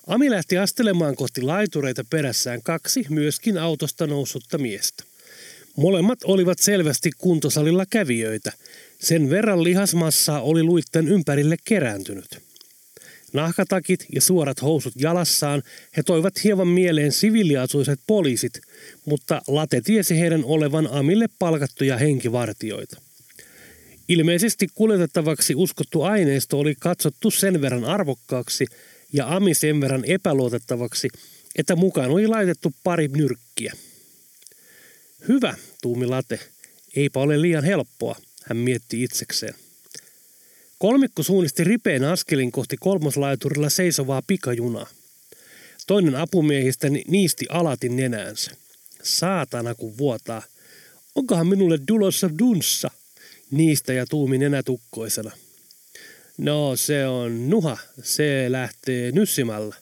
Ami 0.06 0.30
lähti 0.30 0.58
astelemaan 0.58 1.16
kohti 1.16 1.42
laitureita 1.42 2.04
perässään 2.10 2.62
kaksi 2.62 3.06
myöskin 3.08 3.58
autosta 3.58 4.06
noussutta 4.06 4.58
miestä. 4.58 5.04
Molemmat 5.76 6.18
olivat 6.24 6.58
selvästi 6.58 7.10
kuntosalilla 7.18 7.86
kävijöitä. 7.90 8.52
Sen 9.00 9.30
verran 9.30 9.64
lihasmassaa 9.64 10.40
oli 10.40 10.62
luitten 10.62 11.08
ympärille 11.08 11.56
kerääntynyt. 11.64 12.38
Nahkatakit 13.32 14.06
ja 14.14 14.20
suorat 14.20 14.62
housut 14.62 14.92
jalassaan 14.96 15.62
he 15.96 16.02
toivat 16.02 16.44
hieman 16.44 16.68
mieleen 16.68 17.12
siviliaisuiset 17.12 18.00
poliisit, 18.06 18.60
mutta 19.04 19.42
Late 19.46 19.80
tiesi 19.80 20.20
heidän 20.20 20.44
olevan 20.44 20.88
Amille 20.90 21.28
palkattuja 21.38 21.96
henkivartioita. 21.96 23.00
Ilmeisesti 24.08 24.68
kuljetettavaksi 24.74 25.54
uskottu 25.54 26.02
aineisto 26.02 26.58
oli 26.58 26.74
katsottu 26.78 27.30
sen 27.30 27.60
verran 27.60 27.84
arvokkaaksi 27.84 28.66
ja 29.14 29.36
Ami 29.36 29.54
sen 29.54 29.80
verran 29.80 30.04
epäluotettavaksi, 30.04 31.08
että 31.56 31.76
mukaan 31.76 32.10
oli 32.10 32.26
laitettu 32.26 32.74
pari 32.84 33.08
nyrkkiä. 33.08 33.72
Hyvä, 35.28 35.54
tuumi 35.82 36.06
Late. 36.06 36.40
Eipä 36.96 37.20
ole 37.20 37.42
liian 37.42 37.64
helppoa, 37.64 38.16
hän 38.44 38.56
mietti 38.56 39.02
itsekseen. 39.02 39.54
Kolmikko 40.78 41.22
suunnisti 41.22 41.64
ripeän 41.64 42.04
askelin 42.04 42.52
kohti 42.52 42.76
kolmoslaiturilla 42.80 43.70
seisovaa 43.70 44.22
pikajunaa. 44.26 44.86
Toinen 45.86 46.16
apumiehistä 46.16 46.88
niisti 47.08 47.46
alatin 47.48 47.96
nenäänsä. 47.96 48.50
Saatana 49.02 49.74
kun 49.74 49.98
vuotaa. 49.98 50.42
Onkohan 51.14 51.46
minulle 51.46 51.78
dulossa 51.88 52.30
dunssa? 52.38 52.90
Niistä 53.50 53.92
ja 53.92 54.06
tuumi 54.06 54.38
nenätukkoisena. 54.38 55.30
No 56.38 56.76
se 56.76 57.06
on 57.06 57.50
nuha, 57.50 57.78
se 58.02 58.46
lähtee 58.48 59.12
nyssimällä, 59.12 59.76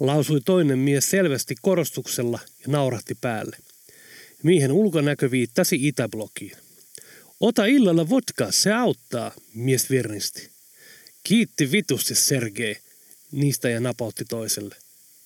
lausui 0.00 0.40
toinen 0.40 0.78
mies 0.78 1.10
selvästi 1.10 1.54
korostuksella 1.62 2.38
ja 2.60 2.66
naurahti 2.66 3.14
päälle. 3.20 3.56
Miehen 4.42 4.72
ulkonäkö 4.72 5.30
viittasi 5.30 5.88
Itäblokiin. 5.88 6.56
Ota 7.40 7.64
illalla 7.64 8.08
vodka, 8.08 8.52
se 8.52 8.72
auttaa, 8.72 9.32
mies 9.54 9.90
virnisti. 9.90 10.50
Kiitti 11.24 11.72
vitusti, 11.72 12.14
Sergei, 12.14 12.76
niistä 13.32 13.68
ja 13.68 13.80
napautti 13.80 14.24
toiselle. 14.24 14.76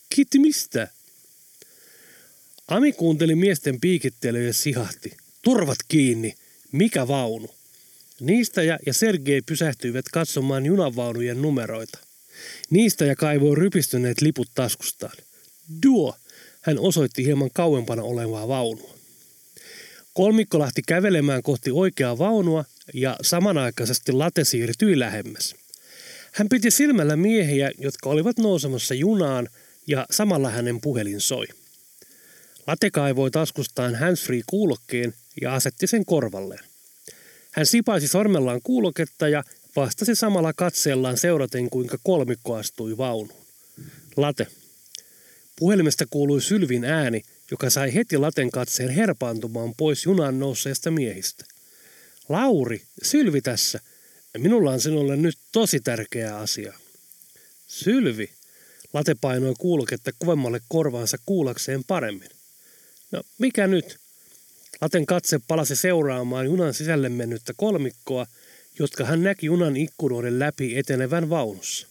Kiitti 0.09 0.39
mistä? 0.39 0.89
Ami 2.69 2.93
kuunteli 2.93 3.35
miesten 3.35 3.81
piikittelyä 3.81 4.43
ja 4.43 4.53
sihahti. 4.53 5.17
Turvat 5.43 5.79
kiinni, 5.89 6.35
mikä 6.73 7.09
vaunu? 7.09 7.56
Niistä 8.21 8.63
ja, 8.63 8.79
Sergei 8.91 9.43
pysähtyivät 9.43 10.05
katsomaan 10.13 10.67
junavaunujen 10.67 11.43
numeroita. 11.43 11.99
Niistä 12.71 13.05
ja 13.05 13.17
kaivoi 13.17 13.57
rypistyneet 13.57 14.21
liput 14.21 14.49
taskustaan. 14.55 15.17
Duo, 15.83 16.17
hän 16.61 16.79
osoitti 16.79 17.25
hieman 17.25 17.51
kauempana 17.55 18.03
olevaa 18.03 18.49
vaunua. 18.49 18.95
Kolmikko 20.15 20.59
lähti 20.59 20.83
kävelemään 20.89 21.43
kohti 21.43 21.71
oikeaa 21.71 22.19
vaunua 22.19 22.65
ja 22.95 23.17
samanaikaisesti 23.23 24.13
late 24.13 24.45
siirtyi 24.45 24.99
lähemmäs. 24.99 25.55
Hän 26.33 26.49
piti 26.49 26.71
silmällä 26.71 27.17
miehiä, 27.17 27.71
jotka 27.79 28.11
olivat 28.11 28.39
nousemassa 28.39 28.95
junaan 28.95 29.49
ja 29.87 30.07
samalla 30.11 30.51
hänen 30.51 30.81
puhelin 30.81 31.21
soi. 31.21 31.47
Late 32.67 32.91
kaivoi 32.91 33.31
taskustaan 33.31 33.95
handsfree 33.95 34.41
kuulokkeen 34.47 35.15
ja 35.41 35.55
asetti 35.55 35.87
sen 35.87 36.05
korvalleen. 36.05 36.66
Hän 37.57 37.67
sipaisi 37.67 38.09
sormellaan 38.09 38.61
kuuloketta 38.63 39.29
ja 39.29 39.45
vastasi 39.77 40.15
samalla 40.15 40.53
katseellaan 40.53 41.17
seuraten, 41.17 41.71
kuinka 41.71 41.99
kolmikko 42.03 42.55
astui 42.55 42.97
vaunuun. 42.97 43.47
Late. 44.17 44.47
Puhelimesta 45.59 46.05
kuului 46.11 46.43
sylvin 46.43 46.85
ääni, 46.85 47.23
joka 47.51 47.71
sai 47.71 47.95
heti 47.95 48.17
laten 48.19 48.51
katseen 48.51 48.91
herpaantumaan 48.91 49.75
pois 49.77 50.05
junan 50.05 50.39
nousseesta 50.39 50.91
miehistä. 50.91 51.45
Lauri, 52.29 52.83
Sylvi 53.03 53.41
tässä. 53.41 53.81
Minulla 54.39 54.71
on 54.71 54.81
sinulle 54.81 55.17
nyt 55.17 55.39
tosi 55.53 55.81
tärkeä 55.81 56.37
asia. 56.37 56.73
Sylvi. 57.67 58.31
Late 58.93 59.15
painoi 59.21 59.55
kuuloketta 59.59 60.11
kovemmalle 60.19 60.61
korvaansa 60.69 61.17
kuulakseen 61.27 61.85
paremmin. 61.85 62.29
No, 63.13 63.23
mikä 63.39 63.67
nyt? 63.67 63.99
Laten 64.81 65.07
katse 65.07 65.41
palasi 65.49 65.77
seuraamaan 65.77 66.47
junan 66.47 66.75
sisälle 66.75 67.09
mennyttä 67.09 67.53
kolmikkoa, 67.57 68.27
jotka 68.79 69.05
hän 69.05 69.23
näki 69.23 69.47
junan 69.47 69.77
ikkunoiden 69.77 70.39
läpi 70.39 70.79
etenevän 70.79 71.31
vaunussa. 71.31 71.87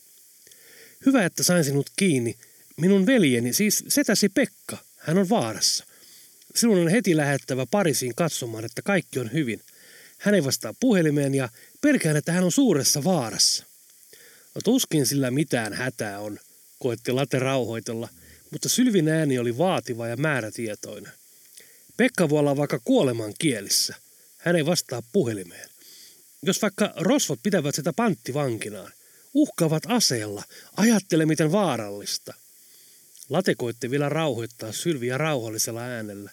Hyvä, 1.05 1.25
että 1.25 1.43
sain 1.43 1.63
sinut 1.63 1.89
kiinni. 1.95 2.35
Minun 2.77 3.05
veljeni, 3.05 3.53
siis 3.53 3.83
setäsi 3.87 4.29
Pekka, 4.29 4.77
hän 4.97 5.17
on 5.17 5.29
vaarassa. 5.29 5.85
Sinun 6.55 6.79
on 6.79 6.87
heti 6.87 7.17
lähettävä 7.17 7.65
Parisiin 7.65 8.15
katsomaan, 8.15 8.65
että 8.65 8.81
kaikki 8.81 9.19
on 9.19 9.33
hyvin. 9.33 9.61
Hän 10.17 10.35
ei 10.35 10.43
vastaa 10.43 10.73
puhelimeen 10.79 11.35
ja 11.35 11.49
pelkään, 11.81 12.17
että 12.17 12.31
hän 12.31 12.43
on 12.43 12.51
suuressa 12.51 13.03
vaarassa. 13.03 13.65
No 14.55 14.61
tuskin 14.63 15.05
sillä 15.05 15.31
mitään 15.31 15.73
hätää 15.73 16.19
on, 16.19 16.39
koetti 16.79 17.11
Late 17.11 17.39
rauhoitella, 17.39 18.09
mutta 18.51 18.69
Sylvin 18.69 19.09
ääni 19.09 19.39
oli 19.39 19.57
vaativa 19.57 20.07
ja 20.07 20.17
määrätietoinen. 20.17 21.11
Pekka 21.97 22.29
voi 22.29 22.39
olla 22.39 22.57
vaikka 22.57 22.79
kuoleman 22.83 23.33
kielissä. 23.39 23.95
Hän 24.37 24.55
ei 24.55 24.65
vastaa 24.65 25.03
puhelimeen. 25.11 25.69
Jos 26.41 26.61
vaikka 26.61 26.93
rosvot 26.97 27.39
pitävät 27.43 27.75
sitä 27.75 27.93
panttivankinaan, 27.93 28.91
uhkaavat 29.33 29.83
aseella, 29.87 30.43
ajattele 30.77 31.25
miten 31.25 31.51
vaarallista– 31.51 32.33
Late 33.29 33.55
koitti 33.55 33.91
vielä 33.91 34.09
rauhoittaa 34.09 34.71
Sylviä 34.71 35.17
rauhallisella 35.17 35.81
äänellä. 35.81 36.31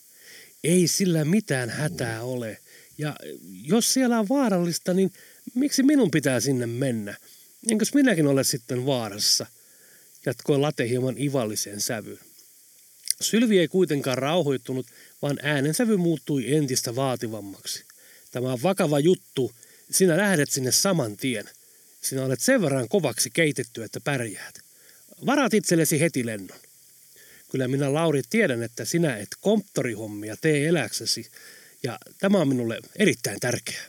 Ei 0.64 0.88
sillä 0.88 1.25
mitään 1.25 1.70
hätää 1.70 2.22
ole. 2.22 2.59
Ja 2.98 3.16
jos 3.64 3.94
siellä 3.94 4.18
on 4.18 4.29
vaarallista, 4.29 4.94
niin 4.94 5.12
miksi 5.55 5.83
minun 5.83 6.11
pitää 6.11 6.40
sinne 6.40 6.66
mennä? 6.66 7.16
Enkös 7.70 7.94
minäkin 7.94 8.27
ole 8.27 8.44
sitten 8.44 8.87
vaarassa? 8.87 9.46
Jatkoi 10.27 10.59
Late 10.59 10.88
hieman 10.88 11.18
ivallisen 11.18 11.81
sävyyn. 11.81 12.18
Sylvi 13.20 13.59
ei 13.59 13.68
kuitenkaan 13.68 14.18
rauhoittunut, 14.18 14.87
vaan 15.22 15.38
äänensävy 15.42 15.96
muuttui 15.96 16.54
entistä 16.54 16.96
vaativammaksi. 16.96 17.85
Tämä 18.30 18.52
on 18.52 18.62
vakava 18.62 18.98
juttu. 18.98 19.52
Sinä 19.90 20.16
lähdet 20.16 20.50
sinne 20.50 20.72
saman 20.72 21.16
tien. 21.16 21.44
Sinä 22.00 22.24
olet 22.24 22.40
sen 22.40 22.62
verran 22.62 22.88
kovaksi 22.88 23.30
keitetty, 23.30 23.85
että 23.85 24.00
pärjäät. 24.00 24.54
Varaat 25.26 25.54
itsellesi 25.54 26.00
heti 26.00 26.26
lennon. 26.26 26.58
Kyllä 27.50 27.68
minä 27.68 27.94
Lauri 27.94 28.22
tiedän, 28.30 28.62
että 28.62 28.85
sinä 28.85 29.16
et 29.16 29.28
konttorihommia 29.40 30.37
tee 30.37 30.68
eläksesi 30.68 31.30
ja 31.82 31.98
tämä 32.18 32.38
on 32.38 32.48
minulle 32.48 32.80
erittäin 32.96 33.40
tärkeää. 33.40 33.85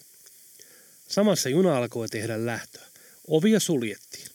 Samassa 1.08 1.50
juna 1.50 1.78
alkoi 1.78 2.10
tehdä 2.10 2.46
lähtöä. 2.46 2.86
Ovia 3.28 3.60
suljettiin. 3.60 4.28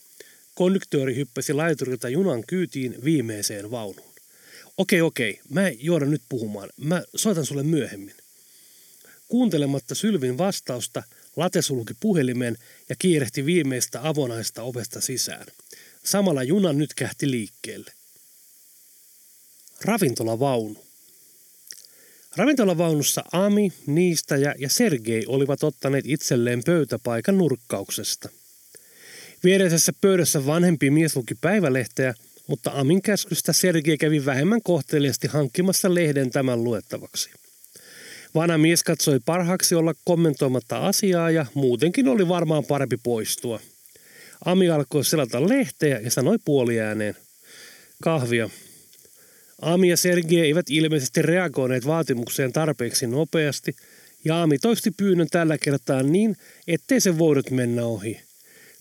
Konduktööri 0.54 1.16
hyppäsi 1.16 1.52
laiturilta 1.52 2.08
junan 2.08 2.44
kyytiin 2.46 3.04
viimeiseen 3.04 3.70
vaunuun. 3.70 4.07
Okei, 4.78 5.00
okei, 5.00 5.40
mä 5.48 5.68
juoda 5.68 6.06
nyt 6.06 6.22
puhumaan. 6.28 6.68
Mä 6.76 7.02
soitan 7.16 7.46
sulle 7.46 7.62
myöhemmin. 7.62 8.14
Kuuntelematta 9.28 9.94
Sylvin 9.94 10.38
vastausta, 10.38 11.02
Late 11.36 11.62
sulki 11.62 11.94
puhelimen 12.00 12.58
ja 12.88 12.96
kiirehti 12.98 13.46
viimeistä 13.46 14.08
avonaista 14.08 14.62
ovesta 14.62 15.00
sisään. 15.00 15.46
Samalla 16.04 16.42
juna 16.42 16.72
nyt 16.72 16.94
kähti 16.94 17.30
liikkeelle. 17.30 17.92
Ravintolavaunu. 19.84 20.84
Ravintolavaunussa 22.36 23.24
Ami, 23.32 23.72
Niistäjä 23.86 24.54
ja 24.58 24.68
Sergei 24.68 25.24
olivat 25.26 25.62
ottaneet 25.62 26.04
itselleen 26.08 26.62
pöytäpaikan 26.64 27.38
nurkkauksesta. 27.38 28.28
Viereisessä 29.44 29.92
pöydässä 30.00 30.46
vanhempi 30.46 30.90
mies 30.90 31.16
luki 31.16 31.34
päivälehteä, 31.34 32.14
mutta 32.48 32.70
Amin 32.74 33.02
käskystä 33.02 33.52
Sergei 33.52 33.98
kävi 33.98 34.24
vähemmän 34.24 34.62
kohteliasti 34.62 35.28
hankkimassa 35.28 35.94
lehden 35.94 36.30
tämän 36.30 36.64
luettavaksi. 36.64 37.30
Vanha 38.34 38.58
mies 38.58 38.82
katsoi 38.82 39.20
parhaaksi 39.26 39.74
olla 39.74 39.94
kommentoimatta 40.04 40.78
asiaa 40.78 41.30
ja 41.30 41.46
muutenkin 41.54 42.08
oli 42.08 42.28
varmaan 42.28 42.64
parempi 42.64 42.96
poistua. 43.02 43.61
Ami 44.44 44.70
alkoi 44.70 45.04
selata 45.04 45.48
lehteä 45.48 46.00
ja 46.00 46.11
sanoi 46.11 46.38
puoliääneen. 46.44 47.16
Kahvia, 48.02 48.50
Aami 49.62 49.88
ja 49.88 49.96
Sergei 49.96 50.40
eivät 50.40 50.66
ilmeisesti 50.70 51.22
reagoineet 51.22 51.87
vaatimukseen 51.87 52.52
tarpeeksi 52.52 53.06
nopeasti, 53.06 53.76
ja 54.24 54.37
Aami 54.37 54.58
toisti 54.58 54.90
pyynnön 54.90 55.28
tällä 55.30 55.58
kertaa 55.58 56.02
niin, 56.02 56.37
ettei 56.66 57.00
se 57.00 57.18
voinut 57.18 57.50
mennä 57.50 57.84
ohi. 57.84 58.20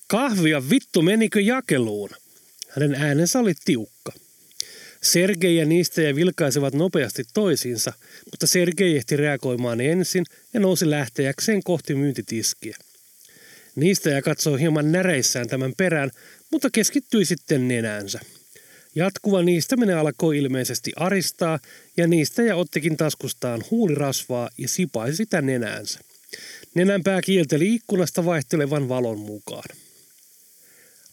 Kahvia 0.08 0.70
vittu 0.70 1.02
menikö 1.02 1.42
jakeluun? 1.42 2.10
Hänen 2.70 2.96
äänensä 2.96 3.40
oli 3.40 3.54
tiukka. 3.66 4.12
Sergei 5.04 5.56
ja 5.56 5.66
niistä 5.66 6.02
ja 6.02 6.16
vilkaisivat 6.16 6.74
nopeasti 6.74 7.24
toisiinsa, 7.34 7.94
mutta 8.32 8.48
Sergei 8.48 8.98
ehti 8.98 9.18
reagoimaan 9.18 9.82
ensin 9.82 10.26
ja 10.54 10.60
nousi 10.60 10.90
lähteäkseen 10.90 11.64
kohti 11.64 11.96
myyntitiskiä. 11.96 12.78
Niistä 13.76 14.10
ja 14.10 14.22
katsoi 14.22 14.60
hieman 14.60 14.92
näreissään 14.92 15.48
tämän 15.48 15.74
perään, 15.78 16.12
mutta 16.52 16.70
keskittyi 16.70 17.26
sitten 17.26 17.68
nenäänsä. 17.68 18.20
Jatkuva 18.96 19.42
niistäminen 19.42 19.98
alkoi 19.98 20.38
ilmeisesti 20.38 20.92
aristaa 20.96 21.60
ja 21.98 22.08
niistä 22.08 22.42
ja 22.42 22.56
ottikin 22.56 22.98
taskustaan 22.98 23.64
huulirasvaa 23.72 24.50
ja 24.58 24.68
sipaisi 24.68 25.16
sitä 25.16 25.42
nenäänsä. 25.42 26.00
Nenänpää 26.74 27.22
kielteli 27.22 27.74
ikkunasta 27.74 28.26
vaihtelevan 28.26 28.90
valon 28.90 29.20
mukaan. 29.20 29.70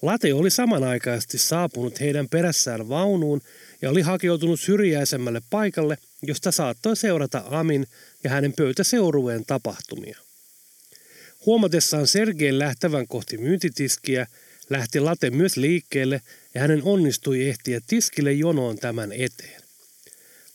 Late 0.05 0.35
oli 0.35 0.51
samanaikaisesti 0.51 1.39
saapunut 1.39 2.01
heidän 2.01 2.29
perässään 2.29 2.89
vaunuun 2.89 3.41
ja 3.83 3.91
oli 3.91 4.01
hakeutunut 4.01 4.61
syrjäisemmälle 4.61 5.41
paikalle, 5.51 5.99
josta 6.23 6.51
saattoi 6.51 6.97
seurata 6.97 7.43
Amin 7.51 7.87
ja 8.25 8.31
hänen 8.31 8.53
pöytäseurueen 8.53 9.45
tapahtumia. 9.47 10.19
Huomatessaan 11.47 12.07
Sergeen 12.07 12.59
lähtevän 12.59 13.09
kohti 13.09 13.39
myyntitiskiä, 13.39 14.27
lähti 14.71 15.01
Late 15.01 15.31
myös 15.31 15.57
liikkeelle 15.57 16.21
ja 16.55 16.61
hänen 16.61 16.83
onnistui 16.83 17.49
ehtiä 17.49 17.81
tiskille 17.87 18.33
jonoon 18.33 18.79
tämän 18.79 19.13
eteen. 19.13 19.63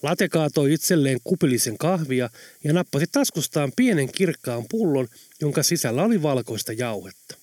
Late 0.03 0.29
kaatoi 0.29 0.73
itselleen 0.73 1.19
kupillisen 1.23 1.77
kahvia 1.77 2.29
ja 2.63 2.73
nappasi 2.73 3.05
taskustaan 3.11 3.71
pienen 3.75 4.11
kirkkaan 4.11 4.65
pullon, 4.69 5.07
jonka 5.41 5.63
sisällä 5.63 6.03
oli 6.03 6.21
valkoista 6.21 6.73
jauhetta. 6.73 7.38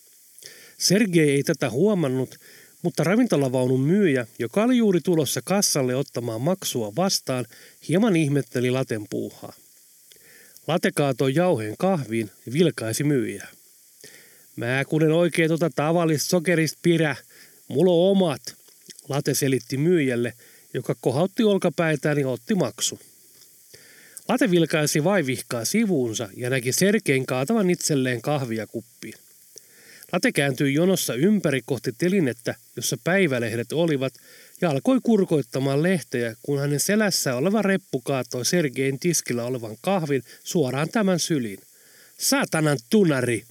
Sergei 0.79 1.31
ei 1.31 1.43
tätä 1.43 1.71
huomannut, 1.71 2.37
mutta 2.83 3.05
ravintolavaunun 3.05 3.81
myyjä, 3.81 4.27
joka 4.39 4.63
oli 4.63 4.77
juuri 4.77 5.01
tulossa 5.01 5.41
kassalle 5.45 5.95
ottamaan 5.95 6.41
maksua 6.41 6.93
vastaan, 6.97 7.47
hieman 7.89 8.17
ihmetteli 8.17 8.71
Laten 8.71 9.07
puuhaa. 9.11 9.53
Late 10.67 10.91
kaatoi 10.95 11.35
jauheen 11.35 11.75
kahviin 11.79 12.31
ja 12.47 12.53
vilkaisi 12.53 13.05
myyjää. 13.05 13.49
Mä 14.57 14.85
kun 14.89 15.03
en 15.03 15.13
oikein 15.13 15.49
tota 15.49 15.71
tavallista 15.77 16.29
sokerista 16.29 16.79
pidä, 16.83 17.17
mulla 17.69 17.93
on 17.93 18.11
omat, 18.11 18.43
Late 19.09 19.35
selitti 19.35 19.77
myyjälle, 19.77 20.33
joka 20.75 20.95
kohautti 21.01 21.45
olkapäitään 21.45 22.19
ja 22.19 22.29
otti 22.29 22.55
maksu. 22.55 22.99
Late 24.29 24.51
vilkaisi 24.51 25.05
vaivihkaa 25.05 25.65
sivuunsa 25.65 26.29
ja 26.37 26.51
näki 26.51 26.73
Serkein 26.73 27.27
kaatavan 27.27 27.71
itselleen 27.71 28.23
kahvia 28.23 28.67
kuppiin. 28.67 29.15
Late 30.13 30.33
kääntyi 30.33 30.75
jonossa 30.75 31.15
ympäri 31.15 31.61
kohti 31.67 31.93
telinettä, 31.99 32.55
jossa 32.77 32.97
päivälehdet 33.05 33.73
olivat, 33.73 34.15
ja 34.61 34.71
alkoi 34.71 34.99
kurkoittamaan 35.03 35.83
lehteä, 35.83 36.37
kun 36.43 36.59
hänen 36.59 36.81
selässä 36.81 37.35
oleva 37.35 37.63
reppu 37.63 38.01
kaatoi 38.01 38.45
Sergein 38.45 38.99
tiskillä 38.99 39.45
olevan 39.45 39.77
kahvin 39.81 40.23
suoraan 40.45 40.89
tämän 40.89 41.19
syliin. 41.19 41.61
Saatanan 42.19 42.79
tunari! 42.91 43.45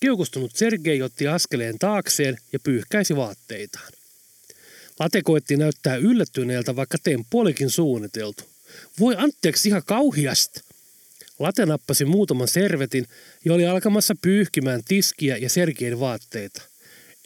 Kiukustunut 0.00 0.56
Sergei 0.56 1.02
otti 1.02 1.28
askeleen 1.28 1.78
taakseen 1.78 2.38
ja 2.52 2.58
pyyhkäisi 2.60 3.16
vaatteitaan. 3.16 3.92
Late 5.00 5.22
koetti 5.22 5.56
näyttää 5.56 5.96
yllättyneeltä, 5.96 6.76
vaikka 6.76 6.98
temppu 7.02 7.40
olikin 7.40 7.70
suunniteltu. 7.70 8.42
Voi 9.00 9.14
anteeksi 9.18 9.68
ihan 9.68 9.82
kauhiasta! 9.86 10.60
Late 11.38 11.66
nappasi 11.66 12.04
muutaman 12.04 12.48
servetin 12.48 13.06
ja 13.44 13.54
oli 13.54 13.66
alkamassa 13.66 14.14
pyyhkimään 14.22 14.82
tiskiä 14.88 15.36
ja 15.36 15.50
Sergein 15.50 16.00
vaatteita. 16.00 16.62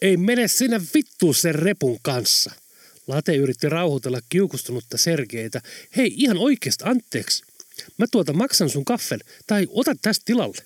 Ei 0.01 0.17
mene 0.17 0.47
sinne 0.47 0.81
vittu 0.93 1.33
sen 1.33 1.55
repun 1.55 1.99
kanssa. 2.01 2.51
Late 3.07 3.35
yritti 3.35 3.69
rauhoitella 3.69 4.19
kiukustunutta 4.29 4.97
Sergeitä. 4.97 5.61
Hei, 5.97 6.13
ihan 6.17 6.37
oikeasti 6.37 6.83
anteeksi. 6.87 7.43
Mä 7.97 8.05
tuota 8.11 8.33
maksan 8.33 8.69
sun 8.69 8.85
kaffen, 8.85 9.19
tai 9.47 9.67
ota 9.69 9.95
tästä 10.01 10.23
tilalle. 10.25 10.63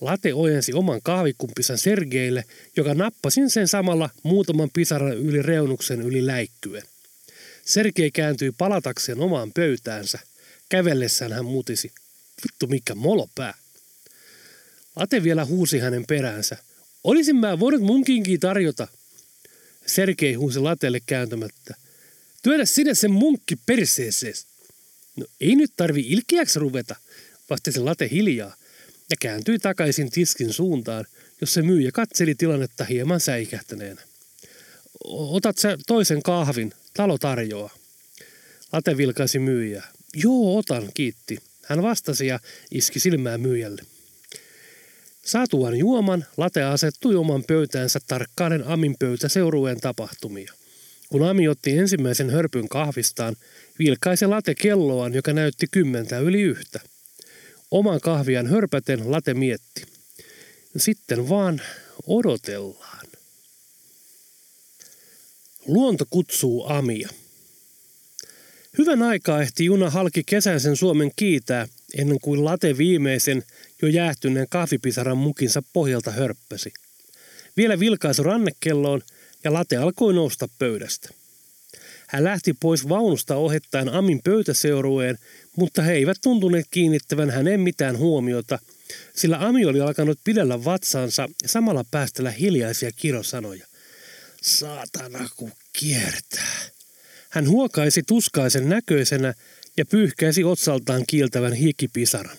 Late 0.00 0.34
ojensi 0.34 0.72
oman 0.72 1.00
kahvikumpisan 1.02 1.78
Sergeille, 1.78 2.44
joka 2.76 2.94
nappasin 2.94 3.50
sen 3.50 3.68
samalla 3.68 4.10
muutaman 4.22 4.70
pisaran 4.72 5.16
yli 5.16 5.42
reunuksen 5.42 6.02
yli 6.02 6.26
läikkyen. 6.26 6.82
Sergei 7.64 8.10
kääntyi 8.10 8.52
palatakseen 8.58 9.20
omaan 9.20 9.52
pöytäänsä. 9.52 10.18
Kävellessään 10.68 11.32
hän 11.32 11.44
mutisi. 11.44 11.92
Vittu 12.44 12.66
mikä 12.66 12.94
molopää. 12.94 13.54
Late 14.96 15.22
vielä 15.22 15.44
huusi 15.44 15.78
hänen 15.78 16.06
peräänsä. 16.06 16.56
Olisin 17.04 17.36
mä 17.36 17.60
voinut 17.60 17.82
munkinkin 17.82 18.40
tarjota. 18.40 18.88
Sergei 19.86 20.34
huusi 20.34 20.58
Latelle 20.58 21.00
kääntämättä. 21.06 21.74
Työdä 22.42 22.64
sinne 22.64 22.94
sen 22.94 23.10
munkki 23.10 23.56
perseeseen. 23.66 24.34
No 25.16 25.26
ei 25.40 25.54
nyt 25.54 25.72
tarvi 25.76 26.00
ilkeäksi 26.00 26.58
ruveta, 26.58 26.96
vastasi 27.50 27.80
Late 27.80 28.08
hiljaa 28.12 28.56
ja 29.10 29.16
kääntyi 29.20 29.58
takaisin 29.58 30.10
tiskin 30.10 30.52
suuntaan, 30.52 31.04
jossa 31.40 31.62
myyjä 31.62 31.90
katseli 31.92 32.34
tilannetta 32.34 32.84
hieman 32.84 33.20
säikähtäneenä. 33.20 34.02
Otat 35.04 35.58
sä 35.58 35.78
toisen 35.86 36.22
kahvin, 36.22 36.72
talo 36.94 37.18
tarjoaa. 37.18 37.74
Late 38.72 38.96
vilkaisi 38.96 39.38
myyjää. 39.38 39.92
Joo, 40.14 40.58
otan, 40.58 40.90
kiitti. 40.94 41.38
Hän 41.66 41.82
vastasi 41.82 42.26
ja 42.26 42.40
iski 42.70 43.00
silmää 43.00 43.38
myyjälle. 43.38 43.82
Saatuaan 45.24 45.76
juoman, 45.76 46.26
Late 46.36 46.62
asettui 46.62 47.14
oman 47.14 47.44
pöytäänsä 47.44 48.00
tarkkaanen 48.06 48.66
Amin 48.66 48.96
pöytä 48.98 49.28
seurueen 49.28 49.80
tapahtumia. 49.80 50.52
Kun 51.08 51.28
Ami 51.28 51.48
otti 51.48 51.78
ensimmäisen 51.78 52.30
hörpyn 52.30 52.68
kahvistaan, 52.68 53.36
vilkaisi 53.78 54.26
Late 54.26 54.54
kelloaan, 54.54 55.14
joka 55.14 55.32
näytti 55.32 55.66
kymmentä 55.70 56.18
yli 56.18 56.42
yhtä. 56.42 56.80
Oman 57.70 58.00
kahvian 58.00 58.46
hörpäten 58.46 59.12
Late 59.12 59.34
mietti. 59.34 59.86
Sitten 60.76 61.28
vaan 61.28 61.62
odotellaan. 62.06 63.06
Luonto 65.66 66.04
kutsuu 66.10 66.66
Amia. 66.68 67.08
Hyvän 68.78 69.02
aikaa 69.02 69.42
ehti 69.42 69.64
juna 69.64 69.90
halki 69.90 70.22
kesäisen 70.26 70.76
Suomen 70.76 71.10
kiitää, 71.16 71.68
ennen 71.98 72.20
kuin 72.20 72.44
late 72.44 72.78
viimeisen 72.78 73.42
jo 73.82 73.88
jäähtyneen 73.88 74.46
kahvipisaran 74.50 75.18
mukinsa 75.18 75.62
pohjalta 75.72 76.10
hörppäsi. 76.10 76.72
Vielä 77.56 77.80
vilkaisi 77.80 78.22
rannekelloon 78.22 79.02
ja 79.44 79.52
late 79.52 79.76
alkoi 79.76 80.14
nousta 80.14 80.48
pöydästä. 80.58 81.08
Hän 82.06 82.24
lähti 82.24 82.52
pois 82.60 82.88
vaunusta 82.88 83.36
ohettaen 83.36 83.88
Amin 83.88 84.20
pöytäseurueen, 84.24 85.18
mutta 85.56 85.82
he 85.82 85.92
eivät 85.92 86.16
tuntuneet 86.22 86.66
kiinnittävän 86.70 87.30
hänen 87.30 87.60
mitään 87.60 87.98
huomiota, 87.98 88.58
sillä 89.16 89.38
Ami 89.46 89.64
oli 89.64 89.80
alkanut 89.80 90.18
pidellä 90.24 90.64
vatsansa 90.64 91.28
ja 91.42 91.48
samalla 91.48 91.84
päästellä 91.90 92.30
hiljaisia 92.30 92.90
kirosanoja. 92.92 93.66
Saatana 94.42 95.28
kun 95.36 95.52
kiertää. 95.72 96.75
Hän 97.36 97.48
huokaisi 97.48 98.02
tuskaisen 98.02 98.68
näköisenä 98.68 99.34
ja 99.76 99.84
pyyhkäisi 99.86 100.44
otsaltaan 100.44 101.04
kiiltävän 101.06 101.52
hiikipisaran. 101.52 102.36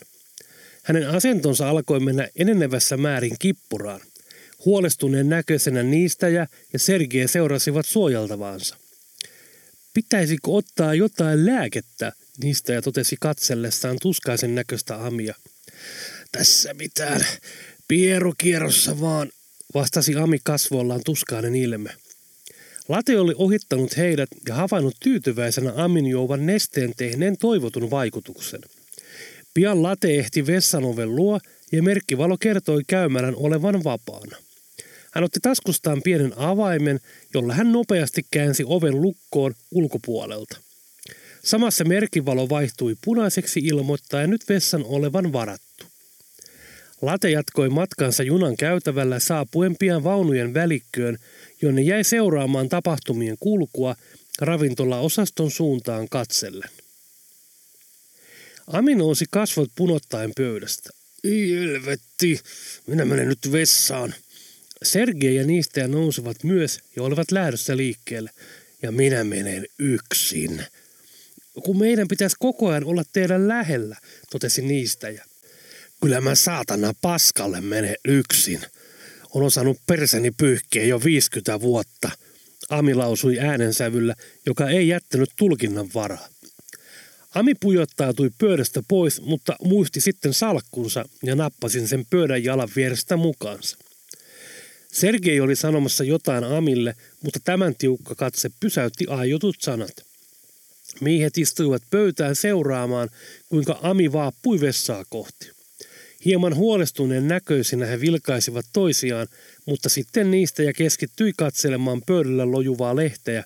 Hänen 0.84 1.10
asentonsa 1.10 1.70
alkoi 1.70 2.00
mennä 2.00 2.28
enenevässä 2.36 2.98
määrin 2.98 3.36
kippuraan. 3.40 4.02
Huolestuneen 4.66 5.30
näköisenä 5.30 5.84
niistäjä 5.84 6.48
ja 6.74 6.80
Sergei 6.80 7.28
seurasivat 7.28 7.86
suojaltavaansa. 7.86 8.78
Pitäisikö 9.94 10.52
ottaa 10.52 10.94
jotain 10.94 11.46
lääkettä, 11.46 12.12
niistäjä 12.44 12.82
totesi 12.82 13.16
katsellessaan 13.20 13.98
tuskaisen 14.02 14.56
näköistä 14.56 15.06
Amia. 15.06 15.36
Tässä 16.32 16.74
mitään, 16.74 17.26
pierukierrossa 17.88 19.02
vaan, 19.02 19.30
vastasi 19.74 20.16
Ami 20.16 20.40
kasvoillaan 20.44 21.02
tuskainen 21.06 21.56
ilme. 21.56 22.07
Late 22.90 23.20
oli 23.20 23.34
ohittanut 23.38 23.98
heidät 23.98 24.30
ja 24.48 24.56
havainnut 24.56 24.96
tyytyväisenä 25.00 25.74
aminjuovan 25.76 26.46
nesteen 26.46 26.94
tehneen 26.98 27.38
toivotun 27.38 27.92
vaikutuksen. 27.92 28.62
Pian 29.54 29.84
Late 29.84 30.20
ehti 30.20 30.48
vessanoven 30.48 31.16
luo 31.16 31.40
ja 31.72 31.84
merkkivalo 31.84 32.38
kertoi 32.38 32.82
käymälän 32.88 33.36
olevan 33.36 33.84
vapaana. 33.84 34.38
Hän 35.12 35.24
otti 35.24 35.40
taskustaan 35.40 36.02
pienen 36.02 36.34
avaimen, 36.38 37.00
jolla 37.34 37.54
hän 37.54 37.72
nopeasti 37.72 38.26
käänsi 38.32 38.64
oven 38.66 39.02
lukkoon 39.02 39.54
ulkopuolelta. 39.72 40.58
Samassa 41.44 41.84
merkkivalo 41.84 42.50
vaihtui 42.50 42.96
punaiseksi 43.06 43.60
ilmoittaen 43.60 44.30
nyt 44.30 44.50
vessan 44.50 44.84
olevan 44.86 45.34
varattu. 45.34 45.67
Late 47.02 47.30
jatkoi 47.32 47.70
matkansa 47.70 48.24
junan 48.24 48.58
käytävällä 48.58 49.20
saapuen 49.20 49.76
pian 49.78 50.04
vaunujen 50.04 50.54
välikköön, 50.54 51.18
jonne 51.62 51.82
jäi 51.82 52.04
seuraamaan 52.04 52.70
tapahtumien 52.70 53.38
kulkua 53.40 53.96
ravintola-osaston 54.42 55.52
suuntaan 55.52 56.10
katsellen. 56.10 56.70
Ami 58.68 58.96
nousi 58.96 59.26
kasvot 59.32 59.70
punottaen 59.76 60.32
pöydästä. 60.38 60.90
Ilvetti, 61.24 62.40
minä 62.88 63.06
menen 63.06 63.28
nyt 63.28 63.52
vessaan. 63.52 64.14
Sergei 64.84 65.36
ja 65.36 65.44
niistä 65.44 65.88
nousivat 65.88 66.44
myös 66.44 66.80
ja 66.96 67.04
olivat 67.04 67.32
lähdössä 67.32 67.78
liikkeelle. 67.78 68.30
Ja 68.82 68.92
minä 68.92 69.24
menen 69.24 69.66
yksin. 69.80 70.64
Kun 71.64 71.80
meidän 71.80 72.08
pitäisi 72.08 72.36
koko 72.40 72.70
ajan 72.70 72.86
olla 72.86 73.04
teidän 73.14 73.48
lähellä, 73.48 73.96
totesi 74.32 74.62
niistäjä. 74.62 75.26
Kyllä 76.02 76.22
mä 76.22 76.36
saatana 76.36 76.94
paskalle 77.02 77.62
mene 77.62 77.96
yksin. 78.08 78.62
On 79.34 79.44
osannut 79.44 79.78
perseni 79.86 80.32
pyyhkiä 80.32 80.86
jo 80.86 81.04
50 81.04 81.62
vuotta. 81.62 82.10
Ami 82.70 82.94
lausui 82.94 83.40
äänensävyllä, 83.40 84.16
joka 84.46 84.70
ei 84.70 84.88
jättänyt 84.88 85.30
tulkinnan 85.36 85.90
varaa. 85.94 86.28
Ami 87.36 87.56
pujottautui 87.56 88.30
pöydästä 88.38 88.84
pois, 88.88 89.22
mutta 89.22 89.56
muisti 89.64 90.02
sitten 90.02 90.34
salkkunsa 90.34 91.06
ja 91.24 91.36
nappasin 91.36 91.88
sen 91.88 92.06
pöydän 92.10 92.44
jalan 92.44 92.70
vierestä 92.76 93.18
mukaansa. 93.18 93.78
Sergei 94.92 95.40
oli 95.40 95.56
sanomassa 95.56 96.04
jotain 96.04 96.44
Amille, 96.44 96.96
mutta 97.24 97.40
tämän 97.44 97.76
tiukka 97.76 98.16
katse 98.16 98.50
pysäytti 98.60 99.06
aiotut 99.08 99.56
sanat. 99.60 99.94
Miehet 101.02 101.38
istuivat 101.38 101.84
pöytään 101.90 102.36
seuraamaan, 102.36 103.10
kuinka 103.50 103.80
Ami 103.82 104.12
vaappui 104.12 104.62
vessaa 104.62 105.06
kohti. 105.10 105.57
Hieman 106.26 106.56
huolestuneen 106.56 107.28
näköisinä 107.28 107.86
he 107.86 108.02
vilkaisivat 108.02 108.66
toisiaan, 108.74 109.28
mutta 109.66 109.90
sitten 109.90 110.32
niistä 110.32 110.64
ja 110.64 110.74
keskittyi 110.74 111.34
katselemaan 111.38 112.02
pöydällä 112.06 112.52
lojuvaa 112.52 112.96
lehteä. 112.96 113.44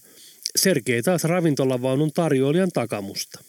Sergei 0.56 1.04
taas 1.04 1.24
ravintolavaunun 1.24 2.12
tarjoilijan 2.14 2.72
takamusta. 2.74 3.44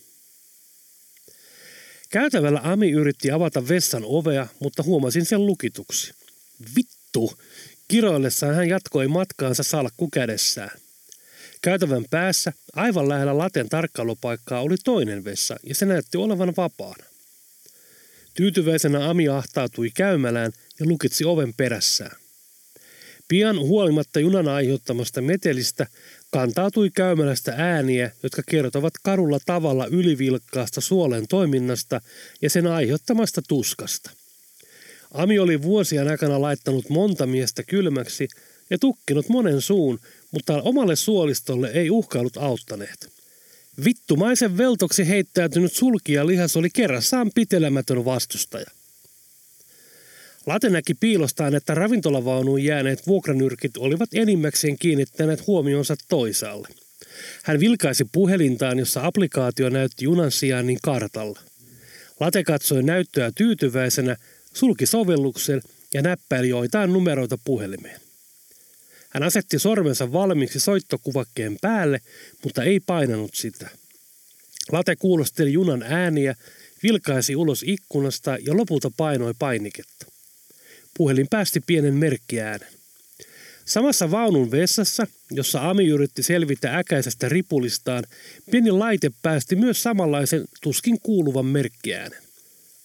Käytävällä 2.11 2.61
Ami 2.63 2.91
yritti 2.91 3.31
avata 3.31 3.69
vessan 3.69 4.03
ovea, 4.07 4.47
mutta 4.61 4.83
huomasin 4.83 5.25
sen 5.25 5.47
lukituksi. 5.47 6.15
Vittu! 6.77 7.33
Kiroillessaan 7.89 8.55
hän 8.55 8.69
jatkoi 8.69 9.09
matkaansa 9.09 9.63
salkku 9.63 10.09
kädessään. 10.13 10.71
Käytävän 11.63 12.05
päässä, 12.11 12.53
aivan 12.73 13.09
lähellä 13.09 13.39
laten 13.39 13.69
tarkkailupaikkaa, 13.69 14.61
oli 14.61 14.77
toinen 14.85 15.25
vessa 15.25 15.57
ja 15.67 15.75
se 15.75 15.87
näytti 15.87 16.19
olevan 16.19 16.53
vapaana. 16.57 17.12
Tyytyväisenä 18.35 19.11
Ami 19.11 19.29
ahtautui 19.29 19.91
käymälään 19.95 20.53
ja 20.81 20.87
lukitsi 20.87 21.25
oven 21.25 21.55
perässään. 21.55 22.17
Pian 23.29 23.59
huolimatta 23.59 24.21
junan 24.21 24.49
aiheuttamasta 24.49 25.21
metelistä 25.23 25.87
kantautui 26.31 26.91
käymälästä 26.91 27.55
ääniä, 27.57 28.11
jotka 28.23 28.43
kertovat 28.49 28.95
karulla 29.03 29.39
tavalla 29.47 29.87
ylivilkkaasta 29.87 30.81
suolen 30.81 31.29
toiminnasta 31.29 32.01
ja 32.43 32.51
sen 32.51 32.67
aiheuttamasta 32.67 33.43
tuskasta. 33.49 34.11
Ami 35.15 35.39
oli 35.39 35.63
vuosien 35.63 36.09
aikana 36.09 36.41
laittanut 36.41 36.89
monta 36.89 37.27
miestä 37.27 37.63
kylmäksi 37.63 38.29
ja 38.71 38.79
tukkinut 38.79 39.29
monen 39.29 39.61
suun, 39.61 40.01
mutta 40.31 40.63
omalle 40.63 40.97
suolistolle 40.97 41.71
ei 41.75 41.91
uhkailut 41.91 42.37
auttaneet. 42.37 43.22
Vittumaisen 43.85 44.59
veltoksi 44.59 45.09
heittäytynyt 45.09 45.73
sulkija 45.73 46.27
lihas 46.27 46.57
oli 46.57 46.69
kerrassaan 46.71 47.31
pitelemätön 47.35 48.05
vastustaja. 48.05 48.67
Late 50.47 50.71
näki 50.71 50.95
piilostaan, 50.95 51.55
että 51.55 51.75
ravintolavaunuun 51.75 52.65
jääneet 52.65 53.07
vuokranyrkit 53.07 53.77
olivat 53.77 54.11
enimmäkseen 54.15 54.79
kiinnittäneet 54.79 55.47
huomionsa 55.47 55.97
toisaalle. 56.09 56.69
Hän 57.43 57.61
vilkaisi 57.61 58.05
puhelintaan, 58.13 58.79
jossa 58.79 59.07
applikaatio 59.07 59.69
näytti 59.69 60.05
junan 60.05 60.31
sijaan 60.31 60.67
niin 60.67 60.79
kartalla. 60.83 61.41
Late 62.21 62.45
katsoi 62.45 62.83
näyttöä 62.83 63.33
tyytyväisenä, 63.35 64.17
sulki 64.55 64.87
sovelluksen 64.87 65.63
ja 65.95 66.03
näppäili 66.03 66.49
joitain 66.49 66.93
numeroita 66.93 67.39
puhelimeen. 67.45 68.01
Hän 69.13 69.23
asetti 69.23 69.59
sormensa 69.59 70.13
valmiiksi 70.13 70.61
soittokuvakkeen 70.61 71.57
päälle, 71.61 72.01
mutta 72.45 72.63
ei 72.63 72.81
painanut 72.81 73.35
sitä. 73.35 73.71
Late 74.73 74.97
kuulosteli 74.97 75.53
junan 75.53 75.83
ääniä, 75.83 76.35
vilkaisi 76.83 77.37
ulos 77.37 77.65
ikkunasta 77.67 78.37
ja 78.47 78.57
lopulta 78.57 78.91
painoi 78.97 79.35
painiketta. 79.39 80.07
Puhelin 80.97 81.27
päästi 81.31 81.61
pienen 81.67 81.95
merkkiäänen. 81.95 82.69
Samassa 83.65 84.11
vaunun 84.11 84.51
vessassa, 84.51 85.07
jossa 85.31 85.71
Ami 85.71 85.87
yritti 85.87 86.23
selvitä 86.23 86.79
äkäisestä 86.79 87.29
ripulistaan, 87.29 88.05
pieni 88.51 88.71
laite 88.71 89.11
päästi 89.23 89.57
myös 89.57 89.83
samanlaisen 89.83 90.45
tuskin 90.63 90.99
kuuluvan 91.03 91.47
merkkiäänen. 91.47 92.23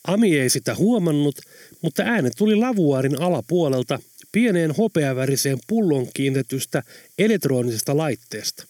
Ami 0.07 0.39
ei 0.39 0.49
sitä 0.49 0.75
huomannut, 0.75 1.39
mutta 1.81 2.03
äänet 2.03 2.33
tuli 2.37 2.55
lavuaarin 2.55 3.21
alapuolelta 3.21 3.99
pieneen 4.31 4.71
hopeaväriseen 4.71 5.57
pullon 5.67 6.07
kiinnetystä 6.13 6.83
elektronisesta 7.17 7.97
laitteesta. 7.97 8.67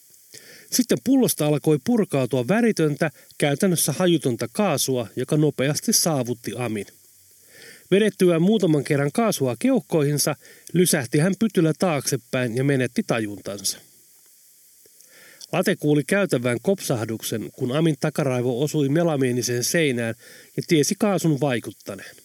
Sitten 0.71 0.97
pullosta 1.03 1.47
alkoi 1.47 1.79
purkautua 1.85 2.47
väritöntä, 2.47 3.11
käytännössä 3.37 3.91
hajutonta 3.91 4.47
kaasua, 4.51 5.07
joka 5.15 5.37
nopeasti 5.37 5.93
saavutti 5.93 6.51
Amin. 6.55 6.85
Vedettyään 7.91 8.41
muutaman 8.41 8.83
kerran 8.83 9.11
kaasua 9.13 9.55
keuhkoihinsa, 9.59 10.35
lysähti 10.73 11.19
hän 11.19 11.33
pytyllä 11.39 11.73
taaksepäin 11.79 12.57
ja 12.57 12.63
menetti 12.63 13.03
tajuntansa. 13.07 13.77
Late 15.53 15.75
kuuli 15.75 16.03
käytävän 16.03 16.57
kopsahduksen, 16.61 17.49
kun 17.51 17.71
Amin 17.71 17.95
takaraivo 17.99 18.63
osui 18.63 18.89
melamieniseen 18.89 19.63
seinään 19.63 20.15
ja 20.57 20.63
tiesi 20.67 20.95
kaasun 20.99 21.39
vaikuttaneen. 21.39 22.15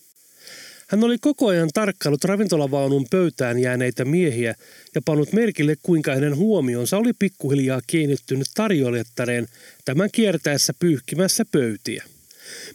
Hän 0.92 1.04
oli 1.04 1.18
koko 1.18 1.46
ajan 1.46 1.70
tarkkailut 1.74 2.24
ravintolavaunun 2.24 3.06
pöytään 3.10 3.58
jääneitä 3.58 4.04
miehiä 4.04 4.54
ja 4.94 5.02
pannut 5.04 5.32
merkille, 5.32 5.76
kuinka 5.82 6.14
hänen 6.14 6.36
huomionsa 6.36 6.96
oli 6.96 7.12
pikkuhiljaa 7.18 7.80
kiinnittynyt 7.86 8.46
tarjoilettareen 8.54 9.48
tämän 9.84 10.08
kiertäessä 10.12 10.74
pyyhkimässä 10.78 11.44
pöytiä. 11.52 12.04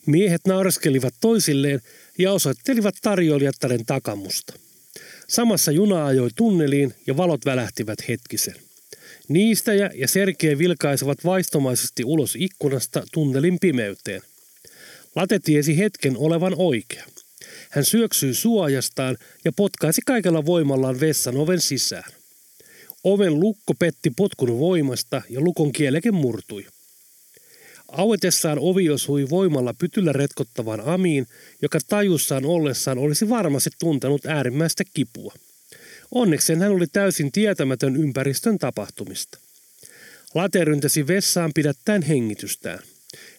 Miehet 0.06 0.42
nauraskelivat 0.48 1.14
toisilleen 1.22 1.82
ja 2.18 2.32
osoittelivat 2.32 2.96
tarjoilijattaren 3.02 3.86
takamusta. 3.86 4.54
Samassa 5.28 5.72
juna 5.72 6.06
ajoi 6.06 6.30
tunneliin 6.36 6.94
ja 7.08 7.18
valot 7.18 7.46
välähtivät 7.46 8.00
hetkisen. 8.08 8.56
Niistä 9.28 9.74
ja 9.74 10.08
Sergei 10.08 10.58
vilkaisivat 10.58 11.18
vaistomaisesti 11.26 12.04
ulos 12.04 12.36
ikkunasta 12.40 13.04
tunnelin 13.12 13.58
pimeyteen. 13.62 14.22
Late 15.16 15.40
tiesi 15.40 15.78
hetken 15.78 16.18
olevan 16.18 16.54
oikea. 16.58 17.06
Hän 17.72 17.86
syöksyi 17.86 18.34
suojastaan 18.34 19.18
ja 19.46 19.52
potkaisi 19.52 20.02
kaikella 20.06 20.46
voimallaan 20.46 21.00
vessan 21.00 21.38
oven 21.38 21.62
sisään. 21.62 22.12
Oven 23.04 23.40
lukko 23.40 23.74
petti 23.80 24.12
potkun 24.18 24.60
voimasta 24.60 25.22
ja 25.30 25.42
lukon 25.42 25.72
kieleke 25.72 26.12
murtui. 26.12 26.66
Auetessaan 27.88 28.60
ovi 28.60 28.90
osui 28.90 29.30
voimalla 29.30 29.74
pytyllä 29.74 30.14
retkottavan 30.14 30.82
Amiin, 30.82 31.28
joka 31.62 31.80
tajussaan 31.88 32.46
ollessaan 32.46 32.98
olisi 32.98 33.30
varmasti 33.30 33.70
tuntenut 33.80 34.26
äärimmäistä 34.26 34.84
kipua. 34.94 35.34
Onneksi 36.12 36.56
hän 36.56 36.72
oli 36.72 36.88
täysin 36.88 37.32
tietämätön 37.32 37.96
ympäristön 37.96 38.58
tapahtumista. 38.58 39.40
Late 40.34 40.66
ryntäsi 40.66 41.08
vessaan 41.08 41.52
pidättäen 41.56 42.02
hengitystään. 42.02 42.80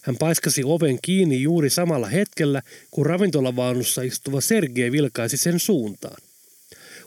Hän 0.09 0.16
paiskasi 0.16 0.62
oven 0.64 0.99
kiinni 1.03 1.42
juuri 1.42 1.71
samalla 1.71 2.07
hetkellä, 2.07 2.62
kun 2.90 3.07
ravintolavaunussa 3.07 4.03
istuva 4.03 4.40
Sergei 4.40 4.92
vilkaisi 4.92 5.37
sen 5.37 5.61
suuntaan. 5.61 6.23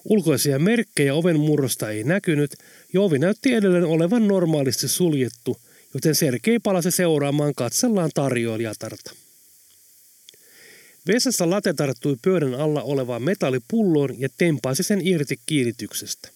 Ulkoisia 0.06 0.60
merkkejä 0.60 1.14
oven 1.14 1.40
murrosta 1.40 1.90
ei 1.90 2.04
näkynyt, 2.04 2.56
ja 2.94 3.02
ovi 3.02 3.20
näytti 3.20 3.54
edelleen 3.54 3.84
olevan 3.84 4.28
normaalisti 4.28 4.88
suljettu, 4.88 5.58
joten 5.94 6.16
Sergei 6.16 6.60
palasi 6.60 6.92
seuraamaan 6.92 7.56
katsellaan 7.56 8.12
tarjoilijatarta. 8.14 9.12
Vessassa 11.08 11.50
late 11.50 11.74
tarttui 11.74 12.16
pöydän 12.22 12.54
alla 12.54 12.82
olevaan 12.82 13.24
metallipulloon 13.24 14.20
ja 14.20 14.30
tempaisi 14.38 14.84
sen 14.84 15.08
irti 15.08 15.40
kiinnityksestä. 15.46 16.30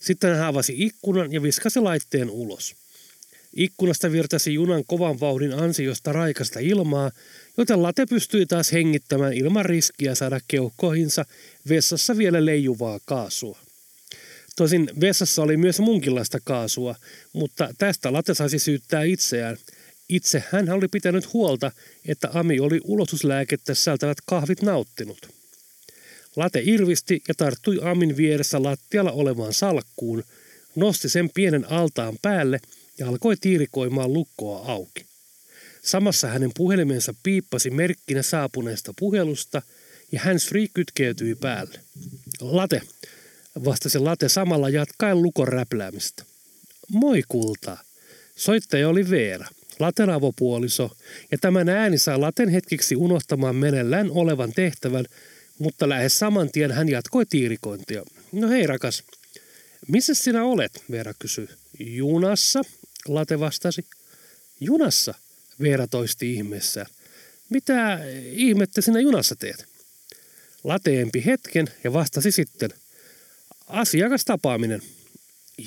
Sitten 0.00 0.36
hän 0.36 0.46
avasi 0.46 0.74
ikkunan 0.76 1.32
ja 1.32 1.42
viskasi 1.42 1.80
laitteen 1.80 2.30
ulos. 2.30 2.74
Ikkunasta 3.56 4.12
virtasi 4.12 4.54
junan 4.54 4.84
kovan 4.86 5.20
vauhdin 5.20 5.54
ansiosta 5.54 6.12
raikasta 6.12 6.58
ilmaa, 6.60 7.10
joten 7.56 7.82
late 7.82 8.06
pystyi 8.06 8.46
taas 8.46 8.72
hengittämään 8.72 9.32
ilman 9.32 9.64
riskiä 9.64 10.14
saada 10.14 10.40
keuhkoihinsa 10.48 11.24
vessassa 11.68 12.18
vielä 12.18 12.44
leijuvaa 12.44 12.98
kaasua. 13.06 13.58
Tosin 14.56 14.90
vessassa 15.00 15.42
oli 15.42 15.56
myös 15.56 15.80
munkinlaista 15.80 16.38
kaasua, 16.44 16.94
mutta 17.32 17.74
tästä 17.78 18.12
late 18.12 18.34
saisi 18.34 18.58
syyttää 18.58 19.02
itseään. 19.02 19.56
Itse 20.08 20.42
hän 20.52 20.70
oli 20.70 20.88
pitänyt 20.88 21.32
huolta, 21.32 21.72
että 22.08 22.30
Ami 22.34 22.60
oli 22.60 22.80
ulotuslääkettä 22.84 23.74
sisältävät 23.74 24.18
kahvit 24.26 24.62
nauttinut. 24.62 25.28
Late 26.36 26.62
irvisti 26.64 27.22
ja 27.28 27.34
tarttui 27.34 27.78
Amin 27.82 28.16
vieressä 28.16 28.62
lattialla 28.62 29.12
olevaan 29.12 29.54
salkkuun, 29.54 30.24
nosti 30.74 31.08
sen 31.08 31.30
pienen 31.34 31.70
altaan 31.70 32.16
päälle– 32.22 32.60
ja 32.98 33.08
alkoi 33.08 33.36
tiirikoimaan 33.40 34.12
lukkoa 34.12 34.72
auki. 34.72 35.06
Samassa 35.82 36.28
hänen 36.28 36.50
puhelimensa 36.56 37.14
piippasi 37.22 37.70
merkkinä 37.70 38.22
saapuneesta 38.22 38.94
puhelusta 38.98 39.62
ja 40.12 40.20
hän 40.20 40.36
free 40.36 40.66
kytkeytyi 40.74 41.34
päälle. 41.34 41.80
Late, 42.40 42.82
vastasi 43.64 43.98
Late 43.98 44.28
samalla 44.28 44.68
jatkaen 44.68 45.22
lukon 45.22 45.48
räpläämistä. 45.48 46.24
Moi 46.92 47.22
kulta. 47.28 47.76
Soittaja 48.36 48.88
oli 48.88 49.10
Veera, 49.10 49.46
Laten 49.78 50.10
avopuoliso, 50.10 50.90
ja 51.30 51.38
tämän 51.38 51.68
ääni 51.68 51.98
saa 51.98 52.20
Laten 52.20 52.48
hetkiksi 52.48 52.96
unohtamaan 52.96 53.56
menellään 53.56 54.10
olevan 54.10 54.52
tehtävän, 54.52 55.04
mutta 55.58 55.88
lähes 55.88 56.18
saman 56.18 56.52
tien 56.52 56.72
hän 56.72 56.88
jatkoi 56.88 57.26
tiirikointia. 57.26 58.02
No 58.32 58.48
hei 58.48 58.66
rakas, 58.66 59.04
missä 59.88 60.14
sinä 60.14 60.44
olet, 60.44 60.84
Veera 60.90 61.12
kysyi. 61.18 61.48
Junassa, 61.78 62.62
Late 63.08 63.40
vastasi. 63.40 63.84
Junassa, 64.60 65.14
Veera 65.62 65.86
toisti 65.86 66.34
ihmeessään. 66.34 66.86
Mitä 67.48 68.00
ihmettä 68.32 68.80
sinä 68.80 69.00
junassa 69.00 69.36
teet? 69.36 69.66
Late 70.64 71.00
empi 71.00 71.22
hetken 71.26 71.68
ja 71.84 71.92
vastasi 71.92 72.32
sitten. 72.32 72.70
asiakastapaaminen. 73.66 74.82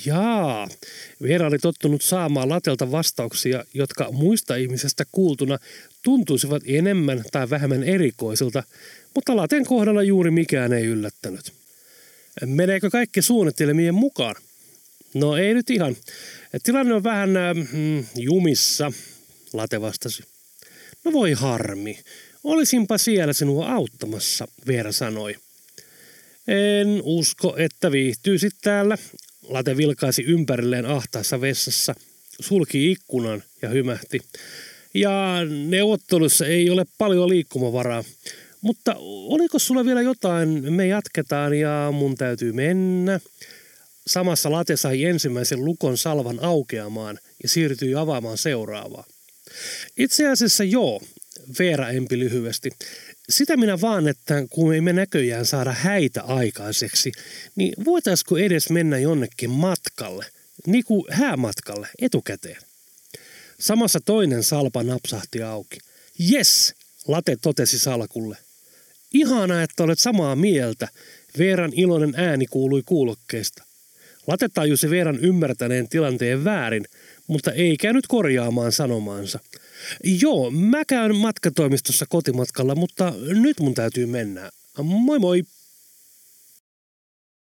Jaa, 0.05 0.67
Veera 1.21 1.47
oli 1.47 1.59
tottunut 1.59 2.01
saamaan 2.01 2.49
Latelta 2.49 2.91
vastauksia, 2.91 3.65
jotka 3.73 4.11
muista 4.11 4.55
ihmisistä 4.55 5.05
kuultuna 5.11 5.59
tuntuisivat 6.01 6.63
enemmän 6.65 7.23
tai 7.31 7.49
vähemmän 7.49 7.83
erikoisilta, 7.83 8.63
mutta 9.15 9.35
Laten 9.35 9.65
kohdalla 9.65 10.03
juuri 10.03 10.31
mikään 10.31 10.73
ei 10.73 10.85
yllättänyt. 10.85 11.53
Meneekö 12.45 12.89
kaikki 12.89 13.21
suunnitelmien 13.21 13.95
mukaan? 13.95 14.35
No 15.13 15.37
ei 15.37 15.53
nyt 15.53 15.69
ihan. 15.69 15.95
Tilanne 16.63 16.93
on 16.93 17.03
vähän 17.03 17.29
mm, 17.73 18.05
jumissa, 18.15 18.91
Late 19.53 19.81
vastasi. 19.81 20.23
No 21.03 21.11
voi 21.11 21.31
harmi. 21.31 21.99
Olisinpa 22.43 22.97
siellä 22.97 23.33
sinua 23.33 23.69
auttamassa, 23.73 24.47
Veera 24.67 24.91
sanoi. 24.91 25.35
En 26.47 27.01
usko, 27.03 27.55
että 27.57 27.91
viihtyisit 27.91 28.53
täällä. 28.61 28.97
Late 29.47 29.77
vilkaisi 29.77 30.23
ympärilleen 30.23 30.85
ahtaassa 30.85 31.41
vessassa, 31.41 31.95
sulki 32.39 32.91
ikkunan 32.91 33.43
ja 33.61 33.69
hymähti. 33.69 34.19
Ja 34.93 35.37
neuvottelussa 35.67 36.45
ei 36.45 36.69
ole 36.69 36.85
paljon 36.97 37.29
liikkumavaraa. 37.29 38.03
Mutta 38.61 38.95
oliko 38.99 39.59
sulla 39.59 39.85
vielä 39.85 40.01
jotain? 40.01 40.73
Me 40.73 40.87
jatketaan 40.87 41.53
ja 41.53 41.89
mun 41.91 42.15
täytyy 42.15 42.51
mennä. 42.51 43.19
Samassa 44.07 44.51
late 44.51 44.77
sai 44.77 45.03
ensimmäisen 45.03 45.65
lukon 45.65 45.97
salvan 45.97 46.39
aukeamaan 46.43 47.19
ja 47.43 47.49
siirtyi 47.49 47.95
avaamaan 47.95 48.37
seuraavaa. 48.37 49.05
Itse 49.97 50.27
asiassa 50.27 50.63
joo, 50.63 51.01
Veera 51.59 51.89
empi 51.89 52.19
lyhyesti. 52.19 52.69
Sitä 53.29 53.57
minä 53.57 53.81
vaan, 53.81 54.07
että 54.07 54.43
kun 54.49 54.73
ei 54.73 54.81
me 54.81 54.93
näköjään 54.93 55.45
saada 55.45 55.71
häitä 55.71 56.21
aikaiseksi, 56.21 57.11
niin 57.55 57.73
voitaisiko 57.85 58.37
edes 58.37 58.69
mennä 58.69 58.97
jonnekin 58.97 59.49
matkalle, 59.49 60.25
niin 60.67 60.83
kuin 60.83 61.05
häämatkalle 61.09 61.87
etukäteen. 62.01 62.57
Samassa 63.59 63.99
toinen 63.99 64.43
salpa 64.43 64.83
napsahti 64.83 65.41
auki. 65.41 65.77
Yes, 66.31 66.73
Late 67.07 67.37
totesi 67.41 67.79
salkulle. 67.79 68.37
Ihana, 69.13 69.63
että 69.63 69.83
olet 69.83 69.99
samaa 69.99 70.35
mieltä. 70.35 70.87
Veeran 71.37 71.71
iloinen 71.75 72.13
ääni 72.17 72.45
kuului 72.45 72.83
kuulokkeesta. 72.85 73.63
Late 74.27 74.49
tajusi 74.49 74.89
Veeran 74.89 75.19
ymmärtäneen 75.19 75.89
tilanteen 75.89 76.43
väärin, 76.43 76.85
mutta 77.27 77.51
ei 77.51 77.77
käynyt 77.77 78.07
korjaamaan 78.07 78.71
sanomaansa. 78.71 79.39
Joo, 80.21 80.51
mä 80.51 80.85
käyn 80.85 81.15
matkatoimistossa 81.15 82.05
kotimatkalla, 82.09 82.75
mutta 82.75 83.13
nyt 83.41 83.59
mun 83.59 83.73
täytyy 83.73 84.05
mennä. 84.05 84.51
Moi 84.83 85.19
moi! 85.19 85.43